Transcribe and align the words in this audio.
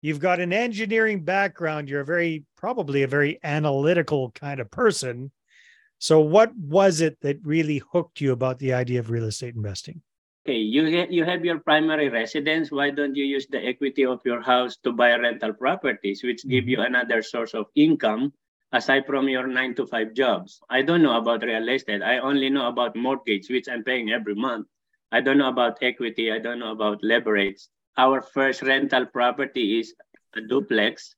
you've 0.00 0.20
got 0.20 0.40
an 0.40 0.52
engineering 0.52 1.24
background. 1.24 1.88
You're 1.88 2.02
a 2.02 2.04
very, 2.04 2.44
probably 2.56 3.02
a 3.02 3.08
very 3.08 3.38
analytical 3.42 4.30
kind 4.32 4.60
of 4.60 4.70
person. 4.70 5.30
So, 5.98 6.20
what 6.20 6.54
was 6.56 7.00
it 7.00 7.18
that 7.22 7.38
really 7.42 7.82
hooked 7.92 8.20
you 8.20 8.32
about 8.32 8.58
the 8.58 8.72
idea 8.72 9.00
of 9.00 9.10
real 9.10 9.24
estate 9.24 9.54
investing? 9.56 10.02
Okay, 10.46 10.56
you 10.56 10.86
you 11.10 11.24
have 11.24 11.44
your 11.44 11.58
primary 11.58 12.08
residence. 12.08 12.70
Why 12.70 12.90
don't 12.90 13.14
you 13.14 13.24
use 13.24 13.46
the 13.50 13.60
equity 13.60 14.06
of 14.06 14.22
your 14.24 14.40
house 14.40 14.78
to 14.84 14.92
buy 14.92 15.12
rental 15.16 15.52
properties, 15.52 16.22
which 16.22 16.46
give 16.46 16.64
mm-hmm. 16.64 16.70
you 16.70 16.80
another 16.80 17.20
source 17.20 17.52
of 17.52 17.66
income 17.74 18.32
aside 18.72 19.04
from 19.06 19.28
your 19.28 19.46
nine 19.46 19.74
to 19.74 19.86
five 19.86 20.14
jobs? 20.14 20.60
I 20.70 20.82
don't 20.82 21.02
know 21.02 21.18
about 21.18 21.42
real 21.42 21.68
estate. 21.68 22.00
I 22.00 22.18
only 22.20 22.48
know 22.48 22.68
about 22.68 22.96
mortgage, 22.96 23.50
which 23.50 23.68
I'm 23.68 23.84
paying 23.84 24.10
every 24.10 24.34
month. 24.34 24.68
I 25.10 25.20
don't 25.20 25.36
know 25.36 25.48
about 25.48 25.82
equity. 25.82 26.30
I 26.32 26.38
don't 26.38 26.60
know 26.60 26.72
about 26.72 27.02
leverage. 27.02 27.60
Our 27.98 28.22
first 28.22 28.62
rental 28.62 29.06
property 29.06 29.80
is 29.80 29.92
a 30.36 30.40
duplex, 30.40 31.16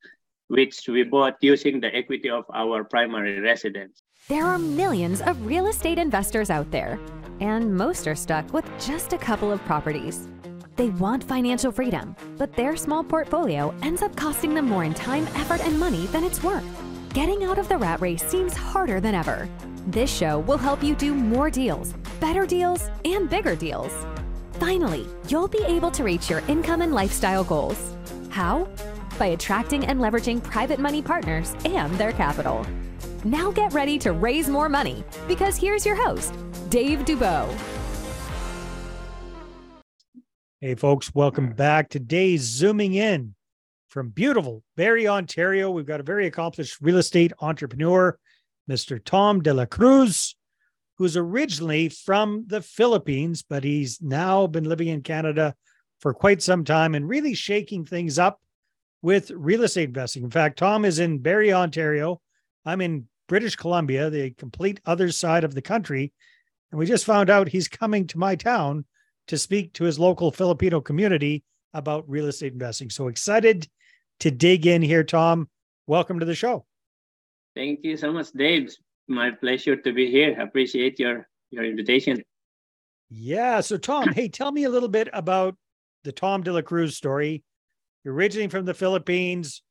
which 0.48 0.80
we 0.88 1.02
bought 1.02 1.36
using 1.42 1.78
the 1.78 1.94
equity 1.94 2.30
of 2.30 2.46
our 2.54 2.84
primary 2.84 3.38
residence. 3.38 4.02
There 4.28 4.46
are 4.46 4.58
millions 4.58 5.20
of 5.20 5.44
real 5.44 5.66
estate 5.66 5.98
investors 5.98 6.48
out 6.48 6.70
there, 6.70 6.98
and 7.40 7.76
most 7.76 8.08
are 8.08 8.14
stuck 8.14 8.50
with 8.54 8.64
just 8.80 9.12
a 9.12 9.18
couple 9.18 9.52
of 9.52 9.62
properties. 9.66 10.26
They 10.76 10.88
want 10.88 11.22
financial 11.22 11.70
freedom, 11.70 12.16
but 12.38 12.54
their 12.54 12.76
small 12.76 13.04
portfolio 13.04 13.74
ends 13.82 14.00
up 14.00 14.16
costing 14.16 14.54
them 14.54 14.64
more 14.64 14.84
in 14.84 14.94
time, 14.94 15.26
effort, 15.34 15.60
and 15.60 15.78
money 15.78 16.06
than 16.06 16.24
it's 16.24 16.42
worth. 16.42 16.64
Getting 17.12 17.44
out 17.44 17.58
of 17.58 17.68
the 17.68 17.76
rat 17.76 18.00
race 18.00 18.22
seems 18.22 18.56
harder 18.56 19.00
than 19.00 19.14
ever. 19.14 19.50
This 19.88 20.10
show 20.10 20.38
will 20.38 20.56
help 20.56 20.82
you 20.82 20.94
do 20.94 21.14
more 21.14 21.50
deals, 21.50 21.92
better 22.20 22.46
deals, 22.46 22.88
and 23.04 23.28
bigger 23.28 23.54
deals. 23.54 23.92
Finally, 24.60 25.06
you'll 25.28 25.48
be 25.48 25.64
able 25.64 25.90
to 25.90 26.04
reach 26.04 26.28
your 26.28 26.40
income 26.40 26.82
and 26.82 26.92
lifestyle 26.92 27.42
goals. 27.42 27.96
How? 28.28 28.68
By 29.18 29.26
attracting 29.26 29.86
and 29.86 30.00
leveraging 30.00 30.42
private 30.42 30.78
money 30.78 31.00
partners 31.00 31.54
and 31.64 31.90
their 31.94 32.12
capital. 32.12 32.66
Now 33.24 33.50
get 33.50 33.72
ready 33.72 33.98
to 34.00 34.12
raise 34.12 34.50
more 34.50 34.68
money 34.68 35.02
because 35.26 35.56
here's 35.56 35.86
your 35.86 35.94
host, 35.96 36.34
Dave 36.68 37.06
Dubeau. 37.06 37.48
Hey, 40.60 40.74
folks, 40.74 41.10
welcome 41.14 41.54
back. 41.54 41.88
Today's 41.88 42.42
zooming 42.42 42.92
in 42.92 43.34
from 43.88 44.10
beautiful 44.10 44.62
Barrie, 44.76 45.08
Ontario. 45.08 45.70
We've 45.70 45.86
got 45.86 46.00
a 46.00 46.02
very 46.02 46.26
accomplished 46.26 46.76
real 46.82 46.98
estate 46.98 47.32
entrepreneur, 47.40 48.18
Mr. 48.70 49.02
Tom 49.02 49.40
De 49.40 49.54
La 49.54 49.64
Cruz, 49.64 50.36
who's 51.00 51.16
originally 51.16 51.88
from 51.88 52.44
the 52.48 52.60
Philippines, 52.60 53.42
but 53.42 53.64
he's 53.64 54.02
now 54.02 54.46
been 54.46 54.64
living 54.64 54.88
in 54.88 55.00
Canada 55.00 55.54
for 55.98 56.12
quite 56.12 56.42
some 56.42 56.62
time 56.62 56.94
and 56.94 57.08
really 57.08 57.32
shaking 57.32 57.86
things 57.86 58.18
up 58.18 58.38
with 59.00 59.30
real 59.30 59.62
estate 59.62 59.88
investing. 59.88 60.24
In 60.24 60.30
fact, 60.30 60.58
Tom 60.58 60.84
is 60.84 60.98
in 60.98 61.20
Barrie, 61.20 61.54
Ontario. 61.54 62.20
I'm 62.66 62.82
in 62.82 63.08
British 63.28 63.56
Columbia, 63.56 64.10
the 64.10 64.32
complete 64.32 64.78
other 64.84 65.10
side 65.10 65.42
of 65.42 65.54
the 65.54 65.62
country. 65.62 66.12
And 66.70 66.78
we 66.78 66.84
just 66.84 67.06
found 67.06 67.30
out 67.30 67.48
he's 67.48 67.66
coming 67.66 68.06
to 68.08 68.18
my 68.18 68.36
town 68.36 68.84
to 69.28 69.38
speak 69.38 69.72
to 69.72 69.84
his 69.84 69.98
local 69.98 70.30
Filipino 70.30 70.82
community 70.82 71.44
about 71.72 72.10
real 72.10 72.26
estate 72.26 72.52
investing. 72.52 72.90
So 72.90 73.08
excited 73.08 73.66
to 74.18 74.30
dig 74.30 74.66
in 74.66 74.82
here, 74.82 75.04
Tom. 75.04 75.48
Welcome 75.86 76.20
to 76.20 76.26
the 76.26 76.34
show. 76.34 76.66
Thank 77.56 77.80
you 77.84 77.96
so 77.96 78.12
much, 78.12 78.32
Dave. 78.32 78.76
My 79.10 79.32
pleasure 79.32 79.74
to 79.74 79.92
be 79.92 80.08
here. 80.08 80.38
Appreciate 80.40 81.00
your 81.00 81.26
your 81.50 81.64
invitation. 81.64 82.22
Yeah. 83.10 83.60
So, 83.60 83.76
Tom, 83.76 84.12
hey, 84.12 84.28
tell 84.28 84.52
me 84.52 84.62
a 84.64 84.70
little 84.70 84.88
bit 84.88 85.08
about 85.12 85.56
the 86.04 86.12
Tom 86.12 86.44
De 86.44 86.52
La 86.52 86.62
Cruz 86.62 86.96
story. 86.96 87.42
You're 88.04 88.14
originally 88.14 88.46
from 88.46 88.66
the 88.66 88.72
Philippines. 88.72 89.62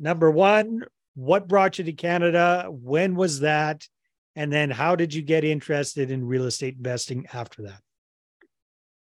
Number 0.00 0.32
one, 0.32 0.82
what 1.14 1.46
brought 1.46 1.78
you 1.78 1.84
to 1.84 1.92
Canada? 1.92 2.66
When 2.68 3.14
was 3.14 3.38
that? 3.40 3.86
And 4.34 4.52
then 4.52 4.68
how 4.68 4.96
did 4.96 5.14
you 5.14 5.22
get 5.22 5.44
interested 5.44 6.10
in 6.10 6.26
real 6.26 6.46
estate 6.46 6.74
investing 6.76 7.24
after 7.32 7.62
that? 7.62 7.80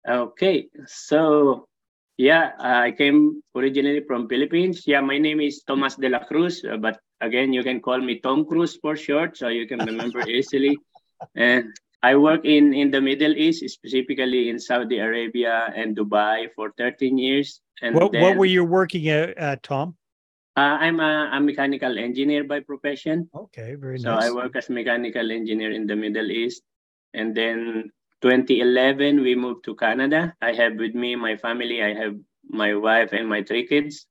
Okay. 0.09 0.69
So, 0.87 1.69
yeah, 2.17 2.53
I 2.59 2.93
came 2.93 3.43
originally 3.55 4.05
from 4.07 4.27
Philippines. 4.27 4.85
Yeah, 4.87 5.03
my 5.03 5.19
name 5.19 5.41
is 5.41 5.63
Tomas 5.63 5.97
De 5.97 6.09
La 6.09 6.25
Cruz, 6.25 6.65
uh, 6.65 6.79
but 6.79 6.99
again, 7.23 7.53
you 7.53 7.63
can 7.63 7.81
call 7.81 7.99
me 7.99 8.19
Tom 8.19 8.45
Cruz 8.45 8.77
for 8.77 8.97
short, 8.97 9.37
so 9.39 9.49
you 9.49 9.67
can 9.67 9.79
remember 9.79 10.21
easily. 10.29 10.77
And 11.35 11.73
I 12.03 12.17
work 12.17 12.45
in, 12.45 12.75
in 12.75 12.91
the 12.91 13.01
Middle 13.01 13.33
East, 13.37 13.63
specifically 13.71 14.51
in 14.51 14.59
Saudi 14.59 14.99
Arabia 14.99 15.73
and 15.75 15.97
Dubai 15.97 16.49
for 16.55 16.73
13 16.77 17.17
years. 17.17 17.61
And 17.81 17.95
what, 17.95 18.13
then, 18.13 18.23
what 18.23 18.37
were 18.37 18.51
you 18.51 18.65
working 18.65 19.09
at, 19.09 19.39
at 19.39 19.63
Tom? 19.63 19.97
Uh, 20.57 20.77
I'm 20.85 21.01
a, 21.01 21.31
a, 21.33 21.41
mechanical 21.41 21.97
engineer 21.97 22.45
by 22.45 22.61
profession. 22.61 23.31
Okay, 23.35 23.75
very 23.75 23.99
so 23.99 24.15
nice. 24.15 24.25
So 24.25 24.29
I 24.29 24.35
work 24.35 24.55
as 24.57 24.69
mechanical 24.69 25.31
engineer 25.31 25.73
in 25.73 25.87
the 25.87 25.97
Middle 25.97 26.31
East. 26.31 26.63
And 27.15 27.35
then 27.35 27.91
2011, 28.21 29.23
we 29.23 29.35
moved 29.35 29.65
to 29.65 29.75
Canada. 29.75 30.35
I 30.43 30.53
have 30.53 30.75
with 30.75 30.95
me 30.95 31.17
my 31.17 31.37
family. 31.37 31.83
I 31.83 31.95
have 31.95 32.17
my 32.45 32.75
wife 32.75 33.13
and 33.13 33.29
my 33.29 33.43
three 33.43 33.67
kids. 33.67 34.07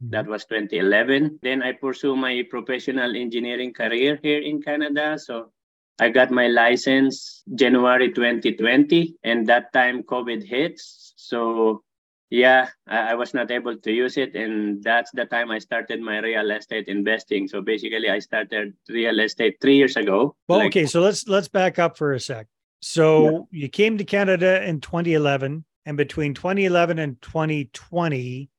That 0.00 0.26
was 0.26 0.44
2011. 0.44 1.40
Then 1.42 1.62
I 1.62 1.72
pursue 1.72 2.16
my 2.16 2.44
professional 2.50 3.16
engineering 3.16 3.72
career 3.72 4.18
here 4.22 4.40
in 4.40 4.62
Canada. 4.62 5.18
So 5.18 5.52
I 5.98 6.10
got 6.10 6.30
my 6.30 6.48
license 6.48 7.42
January 7.54 8.12
2020, 8.12 9.16
and 9.24 9.46
that 9.46 9.72
time 9.72 10.02
COVID 10.02 10.44
hits. 10.44 11.14
So 11.16 11.82
yeah, 12.30 12.68
I, 12.86 13.12
I, 13.12 13.14
was 13.14 13.32
not 13.34 13.50
able 13.50 13.76
to 13.76 13.92
use 13.92 14.16
it, 14.16 14.34
and 14.34 14.82
that's 14.82 15.10
the 15.12 15.24
time 15.24 15.50
I 15.50 15.58
started 15.58 16.00
my 16.00 16.18
real 16.18 16.50
estate 16.50 16.88
investing. 16.88 17.48
So 17.48 17.62
basically, 17.62 18.10
I 18.10 18.18
started 18.18 18.74
real 18.88 19.20
estate 19.20 19.56
three 19.60 19.76
years 19.76 19.96
ago. 19.96 20.34
Well, 20.48 20.58
like, 20.58 20.68
okay, 20.68 20.86
so 20.86 21.00
let's 21.00 21.28
let's 21.28 21.48
back 21.48 21.78
up 21.78 21.96
for 21.96 22.12
a 22.12 22.20
sec. 22.20 22.48
So 22.80 23.48
yeah. 23.50 23.62
you 23.62 23.68
came 23.68 23.96
to 23.98 24.04
Canada 24.04 24.62
in 24.64 24.80
2011, 24.80 25.64
and 25.86 25.96
between 25.96 26.34
2011 26.34 26.98
and 26.98 27.20
2020, 27.22 28.50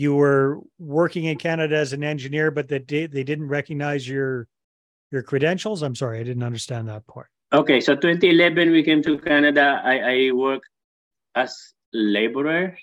you 0.00 0.14
were 0.14 0.60
working 0.78 1.24
in 1.24 1.36
Canada 1.36 1.76
as 1.76 1.92
an 1.92 2.02
engineer, 2.02 2.50
but 2.50 2.68
that 2.68 2.88
they, 2.88 3.04
they 3.04 3.22
didn't 3.22 3.48
recognize 3.48 4.08
your 4.08 4.48
your 5.12 5.22
credentials? 5.22 5.82
I'm 5.82 5.94
sorry, 5.94 6.20
I 6.20 6.22
didn't 6.22 6.42
understand 6.42 6.88
that 6.88 7.06
part. 7.06 7.28
Okay, 7.52 7.82
so 7.82 7.94
2011 7.94 8.70
we 8.70 8.82
came 8.82 9.02
to 9.02 9.18
Canada. 9.18 9.82
I, 9.84 9.98
I 9.98 10.30
worked 10.32 10.70
as 11.34 11.54
laborer, 11.92 12.78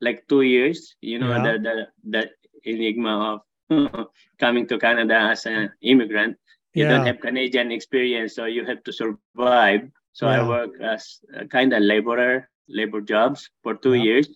like 0.00 0.28
two 0.28 0.42
years. 0.42 0.94
You 1.00 1.18
know 1.18 1.34
yeah. 1.34 1.42
the, 1.42 1.58
the 1.58 1.74
the 2.14 2.22
enigma 2.70 3.42
of 3.68 4.06
coming 4.38 4.68
to 4.68 4.78
Canada 4.78 5.34
as 5.34 5.46
an 5.46 5.72
immigrant. 5.82 6.36
You 6.72 6.84
yeah. 6.84 6.90
don't 6.90 7.06
have 7.06 7.18
Canadian 7.18 7.72
experience, 7.72 8.36
so 8.36 8.44
you 8.44 8.64
have 8.64 8.84
to 8.84 8.92
survive. 8.92 9.90
So 10.12 10.28
yeah. 10.28 10.42
I 10.42 10.48
work 10.48 10.70
as 10.80 11.18
a 11.34 11.46
kind 11.46 11.72
of 11.72 11.82
laborer, 11.82 12.48
labor 12.68 13.00
jobs 13.00 13.50
for 13.64 13.74
two 13.74 13.94
years, 13.94 14.28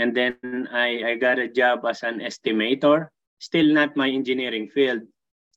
and 0.00 0.16
then 0.16 0.34
I 0.72 1.12
I 1.12 1.14
got 1.20 1.38
a 1.38 1.48
job 1.48 1.84
as 1.84 2.02
an 2.02 2.24
estimator. 2.24 3.12
Still 3.38 3.68
not 3.72 3.96
my 3.96 4.08
engineering 4.08 4.68
field, 4.72 5.04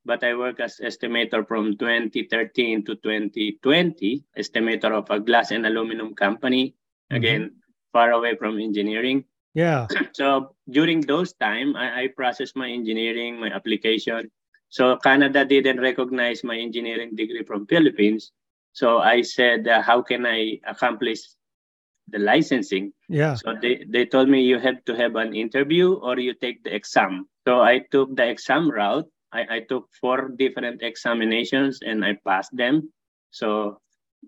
but 0.06 0.24
I 0.24 0.36
work 0.36 0.60
as 0.60 0.80
estimator 0.84 1.48
from 1.48 1.76
2013 1.80 2.84
to 2.86 2.96
2020, 2.96 3.60
estimator 4.38 4.92
of 4.92 5.10
a 5.10 5.20
glass 5.20 5.52
and 5.52 5.66
aluminum 5.66 6.16
company. 6.16 6.76
Mm-hmm. 7.12 7.16
Again, 7.16 7.42
mm-hmm. 7.42 7.92
far 7.92 8.12
away 8.12 8.36
from 8.36 8.60
engineering. 8.60 9.26
Yeah. 9.54 9.88
So 10.14 10.56
during 10.70 11.02
those 11.02 11.34
time, 11.34 11.76
I, 11.76 12.04
I 12.04 12.08
processed 12.16 12.56
my 12.56 12.70
engineering, 12.70 13.40
my 13.40 13.52
application. 13.52 14.32
So 14.70 14.98
Canada 14.98 15.46
didn't 15.46 15.80
recognize 15.80 16.44
my 16.44 16.58
engineering 16.58 17.16
degree 17.16 17.44
from 17.44 17.68
Philippines. 17.68 18.32
So 18.74 19.00
I 19.00 19.22
said, 19.22 19.68
uh, 19.68 19.82
how 19.82 20.02
can 20.02 20.26
I 20.26 20.60
accomplish 20.66 21.20
the 22.08 22.20
licensing? 22.20 22.94
Yeah. 23.10 23.36
So 23.36 23.56
they, 23.62 23.86
they 23.88 24.06
told 24.06 24.30
me 24.30 24.44
you 24.44 24.60
have 24.60 24.84
to 24.86 24.96
have 24.96 25.16
an 25.16 25.36
interview 25.36 25.94
or 25.94 26.20
you 26.20 26.34
take 26.34 26.64
the 26.64 26.74
exam. 26.74 27.28
So 27.48 27.62
I 27.62 27.80
took 27.92 28.16
the 28.16 28.28
exam 28.30 28.70
route 28.70 29.08
I, 29.34 29.46
I 29.50 29.60
took 29.62 29.90
four 30.00 30.30
different 30.30 30.82
examinations 30.84 31.80
and 31.84 32.06
I 32.06 32.18
passed 32.26 32.56
them. 32.56 32.94
So, 33.32 33.82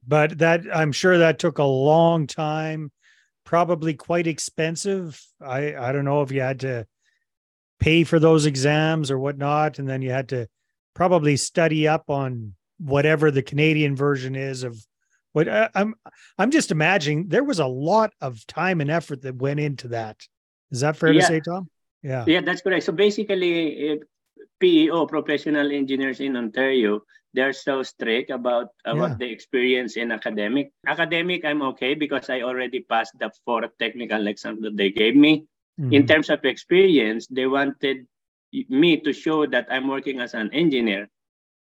but 0.05 0.39
that 0.39 0.63
I'm 0.73 0.91
sure 0.91 1.19
that 1.19 1.39
took 1.39 1.59
a 1.59 1.63
long 1.63 2.27
time, 2.27 2.91
probably 3.45 3.93
quite 3.93 4.27
expensive. 4.27 5.21
I 5.39 5.75
I 5.75 5.91
don't 5.91 6.05
know 6.05 6.21
if 6.23 6.31
you 6.31 6.41
had 6.41 6.61
to 6.61 6.87
pay 7.79 8.03
for 8.03 8.19
those 8.19 8.45
exams 8.45 9.11
or 9.11 9.19
whatnot, 9.19 9.79
and 9.79 9.87
then 9.87 10.01
you 10.01 10.09
had 10.09 10.29
to 10.29 10.47
probably 10.95 11.37
study 11.37 11.87
up 11.87 12.09
on 12.09 12.55
whatever 12.79 13.31
the 13.31 13.43
Canadian 13.43 13.95
version 13.95 14.35
is 14.35 14.63
of 14.63 14.77
what 15.35 15.49
I, 15.49 15.69
I'm. 15.75 15.95
I'm 16.37 16.51
just 16.51 16.71
imagining 16.71 17.27
there 17.27 17.43
was 17.43 17.59
a 17.59 17.67
lot 17.67 18.13
of 18.21 18.45
time 18.47 18.79
and 18.79 18.89
effort 18.89 19.21
that 19.23 19.35
went 19.35 19.59
into 19.59 19.89
that. 19.89 20.23
Is 20.71 20.79
that 20.79 20.95
fair 20.95 21.11
yeah. 21.11 21.21
to 21.21 21.27
say, 21.27 21.39
Tom? 21.41 21.69
Yeah. 22.01 22.23
Yeah, 22.25 22.41
that's 22.41 22.61
correct. 22.61 22.85
So 22.85 22.93
basically, 22.93 23.99
PEO, 24.59 25.05
professional 25.07 25.71
engineers 25.71 26.21
in 26.21 26.37
Ontario, 26.37 27.01
they're 27.33 27.51
so 27.51 27.83
strict 27.83 28.29
about 28.29 28.69
about 28.85 29.11
yeah. 29.11 29.19
the 29.19 29.29
experience 29.29 29.97
in 29.97 30.11
academic. 30.11 30.71
Academic, 30.87 31.43
I'm 31.43 31.61
okay 31.75 31.95
because 31.95 32.29
I 32.29 32.41
already 32.41 32.79
passed 32.79 33.19
the 33.19 33.29
four 33.43 33.67
technical 33.77 34.27
exam 34.27 34.61
that 34.61 34.77
they 34.77 34.89
gave 34.89 35.15
me. 35.15 35.45
mm-hmm. 35.79 35.91
in 35.91 36.07
terms 36.07 36.29
of 36.29 36.43
experience, 36.45 37.27
they 37.27 37.47
wanted 37.47 38.07
me 38.69 39.03
to 39.03 39.11
show 39.11 39.45
that 39.45 39.67
I'm 39.69 39.87
working 39.87 40.19
as 40.19 40.33
an 40.33 40.49
engineer. 40.53 41.09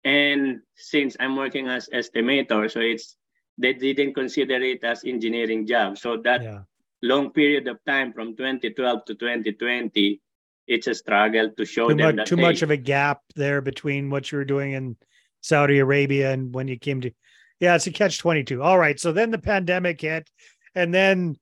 And 0.03 0.59
since 0.75 1.15
I'm 1.19 1.35
working 1.35 1.67
as 1.67 1.89
estimator, 1.89 2.69
so 2.69 2.79
it's 2.79 3.15
they 3.57 3.73
didn't 3.73 4.13
consider 4.13 4.55
it 4.55 4.83
as 4.83 5.03
engineering 5.05 5.65
job. 5.65 5.97
So 5.97 6.17
that 6.17 6.43
yeah. 6.43 6.59
long 7.01 7.31
period 7.31 7.67
of 7.67 7.79
time 7.85 8.13
from 8.13 8.35
2012 8.35 9.05
to 9.05 9.15
2020, 9.15 10.21
it's 10.67 10.87
a 10.87 10.95
struggle 10.95 11.51
to 11.51 11.65
show 11.65 11.89
too 11.89 11.95
them 11.95 12.15
much, 12.15 12.27
too 12.27 12.37
much 12.37 12.61
of 12.61 12.71
a 12.71 12.77
gap 12.77 13.21
there 13.35 13.61
between 13.61 14.09
what 14.09 14.31
you 14.31 14.37
were 14.37 14.45
doing 14.45 14.73
in 14.73 14.97
Saudi 15.41 15.79
Arabia 15.79 16.31
and 16.31 16.53
when 16.53 16.67
you 16.67 16.77
came 16.77 17.01
to 17.01 17.11
yeah, 17.59 17.75
it's 17.75 17.87
a 17.87 17.91
catch 17.91 18.19
22. 18.19 18.61
All 18.61 18.77
right. 18.77 18.99
So 18.99 19.11
then 19.11 19.31
the 19.31 19.37
pandemic 19.37 20.01
hit 20.01 20.29
and 20.73 20.93
then 20.93 21.37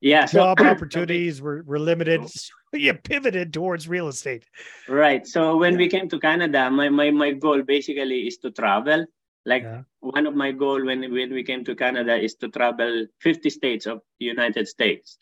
yeah, 0.00 0.26
job 0.26 0.58
so, 0.58 0.66
opportunities 0.66 1.42
were, 1.42 1.62
were 1.64 1.78
limited. 1.78 2.28
So 2.28 2.52
you 2.72 2.94
pivoted 2.94 3.52
towards 3.52 3.88
real 3.88 4.08
estate. 4.08 4.44
Right. 4.88 5.26
So 5.26 5.56
when 5.56 5.76
we 5.76 5.88
came 5.88 6.08
to 6.08 6.18
Canada, 6.18 6.70
my, 6.70 6.88
my, 6.88 7.10
my 7.10 7.32
goal 7.32 7.62
basically 7.62 8.26
is 8.26 8.38
to 8.38 8.50
travel. 8.50 9.04
Like 9.44 9.62
yeah. 9.62 9.82
one 10.00 10.26
of 10.26 10.34
my 10.34 10.52
goal 10.52 10.84
when, 10.84 11.00
when 11.12 11.32
we 11.32 11.42
came 11.42 11.64
to 11.64 11.74
Canada 11.74 12.16
is 12.16 12.34
to 12.36 12.48
travel 12.48 13.06
50 13.20 13.50
states 13.50 13.86
of 13.86 14.00
the 14.18 14.26
United 14.26 14.68
States. 14.68 15.18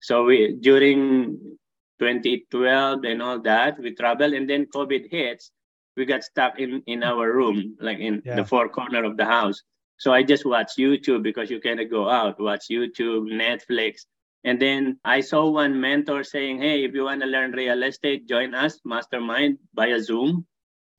So 0.00 0.24
we 0.24 0.56
during 0.60 1.58
2012 1.98 3.04
and 3.04 3.22
all 3.22 3.40
that, 3.42 3.78
we 3.78 3.94
traveled 3.94 4.34
and 4.34 4.48
then 4.48 4.66
COVID 4.66 5.10
hits. 5.10 5.50
We 5.96 6.04
got 6.04 6.24
stuck 6.24 6.58
in, 6.58 6.82
in 6.86 7.02
our 7.02 7.32
room, 7.32 7.76
like 7.80 7.98
in 7.98 8.22
yeah. 8.24 8.36
the 8.36 8.44
four 8.44 8.68
corner 8.68 9.04
of 9.04 9.16
the 9.16 9.24
house. 9.24 9.62
So 9.98 10.12
I 10.12 10.22
just 10.22 10.44
watch 10.44 10.72
YouTube 10.78 11.22
because 11.22 11.50
you 11.50 11.58
cannot 11.58 11.90
go 11.90 12.08
out, 12.08 12.38
watch 12.38 12.66
YouTube, 12.70 13.32
Netflix. 13.32 14.04
And 14.44 14.60
then 14.60 15.00
I 15.04 15.20
saw 15.20 15.48
one 15.48 15.80
mentor 15.80 16.22
saying, 16.22 16.60
Hey, 16.60 16.84
if 16.84 16.94
you 16.94 17.04
want 17.04 17.22
to 17.22 17.26
learn 17.26 17.52
real 17.52 17.82
estate, 17.82 18.28
join 18.28 18.54
us, 18.54 18.78
Mastermind 18.84 19.58
via 19.74 20.00
Zoom 20.02 20.46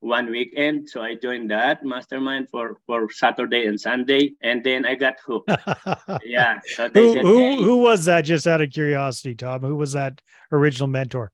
one 0.00 0.30
weekend. 0.30 0.88
So 0.88 1.02
I 1.02 1.14
joined 1.14 1.50
that 1.50 1.84
mastermind 1.84 2.48
for, 2.50 2.76
for 2.86 3.10
Saturday 3.10 3.66
and 3.66 3.80
Sunday. 3.80 4.34
And 4.42 4.62
then 4.62 4.86
I 4.86 4.94
got 4.94 5.16
hooked. 5.24 5.50
yeah. 6.24 6.60
So 6.64 6.88
who, 6.88 7.14
said, 7.14 7.22
who, 7.22 7.38
hey, 7.38 7.56
who 7.56 7.78
was 7.78 8.04
that? 8.04 8.22
Just 8.22 8.46
out 8.46 8.60
of 8.60 8.70
curiosity, 8.70 9.34
Tom. 9.34 9.62
Who 9.62 9.76
was 9.76 9.92
that 9.92 10.20
original 10.52 10.88
mentor? 10.88 11.32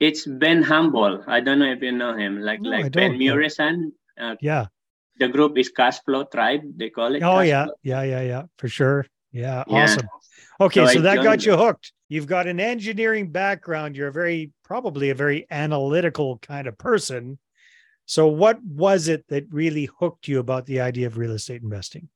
It's 0.00 0.26
Ben 0.26 0.62
Humble. 0.62 1.24
I 1.26 1.40
don't 1.40 1.58
know 1.58 1.70
if 1.70 1.82
you 1.82 1.92
know 1.92 2.16
him. 2.16 2.40
Like 2.40 2.60
no, 2.60 2.70
like 2.70 2.92
Ben 2.92 3.18
Murison. 3.18 3.92
Uh, 4.20 4.36
yeah 4.40 4.66
the 5.20 5.28
group 5.28 5.56
is 5.56 5.68
cash 5.68 6.00
flow 6.00 6.24
tribe 6.24 6.62
they 6.76 6.90
call 6.90 7.14
it 7.14 7.22
oh 7.22 7.40
yeah 7.40 7.66
yeah 7.82 8.02
yeah 8.02 8.22
yeah 8.22 8.42
for 8.56 8.68
sure 8.68 9.06
yeah, 9.30 9.62
yeah. 9.68 9.82
awesome 9.84 10.08
okay 10.60 10.86
so, 10.86 10.94
so 10.94 11.00
that 11.02 11.22
got 11.22 11.44
you 11.44 11.56
hooked 11.56 11.92
you've 12.08 12.26
got 12.26 12.48
an 12.48 12.58
engineering 12.58 13.30
background 13.30 13.96
you're 13.96 14.08
a 14.08 14.12
very 14.12 14.50
probably 14.64 15.10
a 15.10 15.14
very 15.14 15.46
analytical 15.50 16.38
kind 16.38 16.66
of 16.66 16.76
person 16.76 17.38
so 18.10 18.26
what 18.26 18.58
was 18.64 19.08
it 19.08 19.26
that 19.28 19.44
really 19.50 19.86
hooked 19.98 20.26
you 20.26 20.38
about 20.38 20.66
the 20.66 20.80
idea 20.80 21.06
of 21.06 21.18
real 21.18 21.36
estate 21.40 21.62
investing 21.62 22.08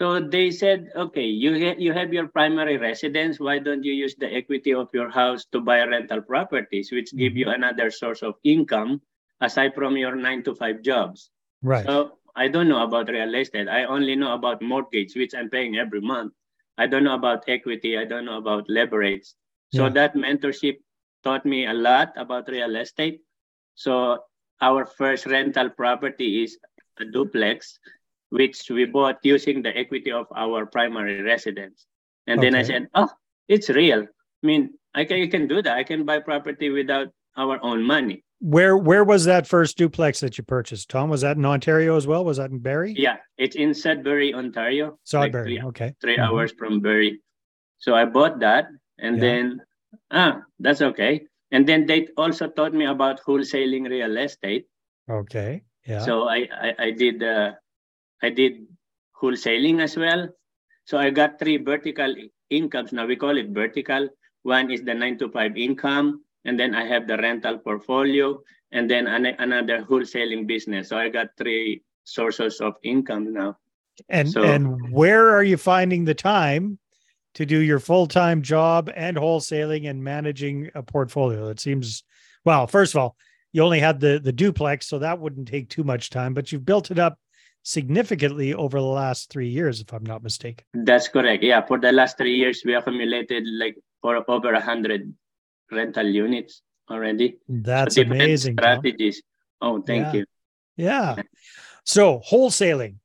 so 0.00 0.18
they 0.18 0.50
said 0.50 0.90
okay 0.96 1.28
you 1.44 1.52
ha- 1.64 1.78
you 1.78 1.92
have 1.92 2.12
your 2.12 2.26
primary 2.26 2.76
residence 2.76 3.38
why 3.38 3.58
don't 3.58 3.84
you 3.84 3.92
use 3.92 4.16
the 4.16 4.30
equity 4.40 4.74
of 4.74 4.88
your 4.92 5.10
house 5.10 5.46
to 5.52 5.60
buy 5.60 5.78
rental 5.84 6.20
properties 6.20 6.90
which 6.90 7.10
mm-hmm. 7.10 7.18
give 7.18 7.36
you 7.36 7.48
another 7.50 7.90
source 7.90 8.22
of 8.22 8.34
income 8.44 9.00
aside 9.40 9.74
from 9.74 9.96
your 9.96 10.14
9 10.14 10.42
to 10.42 10.54
5 10.54 10.82
jobs 10.82 11.30
Right. 11.62 11.86
So 11.86 12.18
I 12.34 12.48
don't 12.48 12.68
know 12.68 12.82
about 12.82 13.08
real 13.08 13.34
estate. 13.34 13.68
I 13.68 13.84
only 13.84 14.16
know 14.16 14.34
about 14.34 14.60
mortgage, 14.60 15.14
which 15.14 15.34
I'm 15.34 15.48
paying 15.48 15.76
every 15.76 16.00
month. 16.00 16.32
I 16.76 16.86
don't 16.86 17.04
know 17.04 17.14
about 17.14 17.44
equity. 17.48 17.96
I 17.96 18.04
don't 18.04 18.24
know 18.24 18.38
about 18.38 18.68
leverage. 18.68 19.28
So 19.72 19.84
yeah. 19.84 19.90
that 19.90 20.16
mentorship 20.16 20.78
taught 21.22 21.46
me 21.46 21.66
a 21.66 21.72
lot 21.72 22.12
about 22.16 22.48
real 22.48 22.74
estate. 22.76 23.20
So 23.74 24.18
our 24.62 24.86
first 24.86 25.26
rental 25.26 25.68
property 25.70 26.44
is 26.44 26.56
a 26.98 27.04
duplex, 27.04 27.78
which 28.30 28.62
we 28.70 28.86
bought 28.86 29.18
using 29.22 29.62
the 29.62 29.76
equity 29.76 30.12
of 30.12 30.26
our 30.34 30.64
primary 30.66 31.20
residence. 31.20 31.86
And 32.26 32.38
okay. 32.38 32.50
then 32.50 32.54
I 32.58 32.62
said, 32.62 32.88
oh, 32.94 33.10
it's 33.48 33.68
real. 33.68 34.02
I 34.02 34.46
mean, 34.46 34.70
I 34.94 35.04
can, 35.04 35.20
I 35.22 35.26
can 35.26 35.48
do 35.48 35.60
that. 35.62 35.76
I 35.76 35.82
can 35.82 36.04
buy 36.04 36.20
property 36.20 36.70
without 36.70 37.08
our 37.36 37.58
own 37.62 37.82
money 37.82 38.24
where 38.42 38.76
where 38.76 39.04
was 39.04 39.24
that 39.26 39.46
first 39.46 39.78
duplex 39.78 40.18
that 40.20 40.36
you 40.36 40.42
purchased, 40.42 40.90
Tom? 40.90 41.08
Was 41.08 41.20
that 41.20 41.36
in 41.36 41.46
Ontario 41.46 41.96
as 41.96 42.08
well? 42.08 42.24
Was 42.24 42.38
that 42.38 42.50
in 42.50 42.58
Barrie? 42.58 42.94
Yeah, 42.98 43.18
it's 43.38 43.54
in 43.54 43.72
Sudbury, 43.72 44.34
Ontario. 44.34 44.98
Sudbury, 45.04 45.56
like 45.56 45.64
okay. 45.66 45.94
3 46.00 46.16
mm-hmm. 46.16 46.22
hours 46.22 46.52
from 46.58 46.80
Barrie. 46.80 47.20
So 47.78 47.94
I 47.94 48.04
bought 48.04 48.40
that, 48.40 48.66
and 48.98 49.16
yeah. 49.16 49.20
then 49.20 49.60
ah, 50.10 50.42
that's 50.58 50.82
okay. 50.82 51.22
And 51.52 51.68
then 51.68 51.86
they 51.86 52.08
also 52.16 52.48
taught 52.48 52.74
me 52.74 52.86
about 52.86 53.20
wholesaling 53.22 53.88
real 53.88 54.16
estate. 54.16 54.66
Okay. 55.08 55.62
Yeah. 55.86 56.00
So 56.00 56.28
I 56.28 56.48
I, 56.50 56.74
I 56.78 56.90
did 56.90 57.22
uh, 57.22 57.52
I 58.22 58.30
did 58.30 58.66
wholesaling 59.14 59.80
as 59.80 59.96
well. 59.96 60.28
So 60.84 60.98
I 60.98 61.10
got 61.10 61.38
three 61.38 61.58
vertical 61.58 62.14
incomes. 62.50 62.92
Now 62.92 63.06
we 63.06 63.16
call 63.16 63.36
it 63.36 63.50
vertical. 63.50 64.08
One 64.42 64.72
is 64.72 64.82
the 64.82 64.94
nine 64.94 65.18
to 65.18 65.28
five 65.30 65.56
income 65.56 66.24
and 66.44 66.58
then 66.58 66.74
I 66.74 66.86
have 66.86 67.06
the 67.06 67.16
rental 67.16 67.58
portfolio, 67.58 68.42
and 68.72 68.90
then 68.90 69.06
an- 69.06 69.36
another 69.38 69.82
wholesaling 69.82 70.46
business. 70.46 70.88
So 70.88 70.96
I 70.96 71.08
got 71.08 71.28
three 71.36 71.82
sources 72.04 72.60
of 72.60 72.74
income 72.82 73.32
now. 73.32 73.58
And 74.08 74.30
so, 74.30 74.42
and 74.42 74.90
where 74.92 75.30
are 75.30 75.44
you 75.44 75.56
finding 75.56 76.04
the 76.04 76.14
time 76.14 76.78
to 77.34 77.46
do 77.46 77.58
your 77.58 77.78
full 77.78 78.06
time 78.06 78.42
job 78.42 78.90
and 78.94 79.16
wholesaling 79.16 79.88
and 79.88 80.02
managing 80.02 80.70
a 80.74 80.82
portfolio? 80.82 81.48
It 81.48 81.60
seems 81.60 82.04
well. 82.44 82.66
First 82.66 82.94
of 82.94 83.00
all, 83.00 83.16
you 83.52 83.62
only 83.62 83.80
had 83.80 84.00
the 84.00 84.20
the 84.22 84.32
duplex, 84.32 84.86
so 84.86 84.98
that 84.98 85.18
wouldn't 85.18 85.48
take 85.48 85.68
too 85.68 85.84
much 85.84 86.10
time. 86.10 86.34
But 86.34 86.52
you've 86.52 86.64
built 86.64 86.90
it 86.90 86.98
up 86.98 87.18
significantly 87.62 88.54
over 88.54 88.78
the 88.78 88.86
last 88.86 89.30
three 89.30 89.48
years, 89.48 89.80
if 89.80 89.92
I'm 89.92 90.04
not 90.04 90.22
mistaken. 90.22 90.64
That's 90.74 91.08
correct. 91.08 91.42
Yeah, 91.42 91.60
for 91.62 91.78
the 91.78 91.92
last 91.92 92.18
three 92.18 92.34
years, 92.34 92.62
we 92.64 92.74
accumulated 92.74 93.44
like 93.58 93.76
for 94.00 94.24
over 94.28 94.52
a 94.52 94.60
hundred 94.60 95.12
rental 95.70 96.06
units 96.06 96.62
already. 96.90 97.38
That's 97.48 97.96
so 97.96 98.02
amazing. 98.02 98.54
Strategies. 98.54 99.22
Tom. 99.60 99.74
Oh, 99.76 99.82
thank 99.82 100.06
yeah. 100.06 100.12
you. 100.12 100.24
Yeah. 100.76 101.16
So 101.84 102.20
wholesaling. 102.20 102.96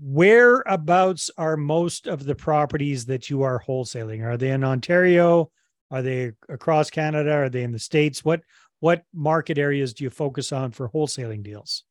Whereabouts 0.00 1.30
are 1.38 1.56
most 1.56 2.06
of 2.06 2.24
the 2.24 2.34
properties 2.34 3.06
that 3.06 3.30
you 3.30 3.42
are 3.42 3.62
wholesaling? 3.66 4.24
Are 4.24 4.36
they 4.36 4.50
in 4.50 4.64
Ontario? 4.64 5.50
Are 5.90 6.02
they 6.02 6.32
across 6.48 6.90
Canada? 6.90 7.32
Are 7.32 7.48
they 7.48 7.62
in 7.62 7.72
the 7.72 7.78
States? 7.78 8.24
What 8.24 8.42
what 8.80 9.04
market 9.14 9.56
areas 9.56 9.94
do 9.94 10.04
you 10.04 10.10
focus 10.10 10.52
on 10.52 10.70
for 10.70 10.90
wholesaling 10.90 11.42
deals? 11.42 11.84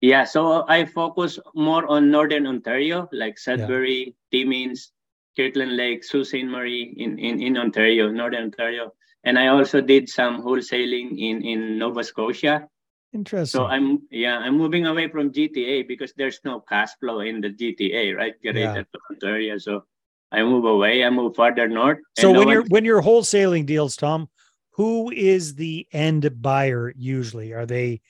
Yeah, 0.00 0.24
so 0.24 0.64
I 0.68 0.84
focus 0.86 1.38
more 1.54 1.86
on 1.86 2.10
Northern 2.10 2.46
Ontario, 2.46 3.08
like 3.12 3.38
Sudbury, 3.38 4.16
yeah. 4.32 4.40
Timmins, 4.40 4.90
Kirkland 5.36 5.76
Lake, 5.76 6.02
Sault 6.02 6.26
Ste. 6.26 6.44
Marie 6.44 6.94
in, 6.96 7.18
in, 7.18 7.40
in 7.40 7.56
Ontario, 7.56 8.10
Northern 8.10 8.44
Ontario 8.44 8.92
and 9.24 9.38
I 9.38 9.48
also 9.48 9.80
did 9.80 10.08
some 10.08 10.42
wholesaling 10.42 11.18
in 11.18 11.42
in 11.42 11.78
Nova 11.78 12.02
Scotia. 12.02 12.68
Interesting. 13.12 13.60
So 13.60 13.66
I'm 13.66 14.02
yeah 14.10 14.38
I'm 14.38 14.56
moving 14.56 14.86
away 14.86 15.08
from 15.08 15.30
GTA 15.30 15.86
because 15.86 16.12
there's 16.16 16.40
no 16.44 16.60
cash 16.60 16.90
flow 16.98 17.20
in 17.20 17.40
the 17.40 17.50
GTA, 17.50 18.16
right? 18.16 18.34
Greater 18.40 18.60
yeah. 18.60 18.82
area. 19.22 19.60
So 19.60 19.84
I 20.30 20.42
move 20.42 20.64
away. 20.64 21.04
I 21.04 21.10
move 21.10 21.36
farther 21.36 21.68
north. 21.68 21.98
So 22.18 22.32
when 22.32 22.48
you're 22.48 22.64
when 22.68 22.84
you're 22.84 23.02
wholesaling 23.02 23.66
deals, 23.66 23.96
Tom, 23.96 24.28
who 24.70 25.10
is 25.10 25.54
the 25.54 25.86
end 25.92 26.40
buyer 26.40 26.92
usually? 26.96 27.52
Are 27.52 27.66
they 27.66 28.00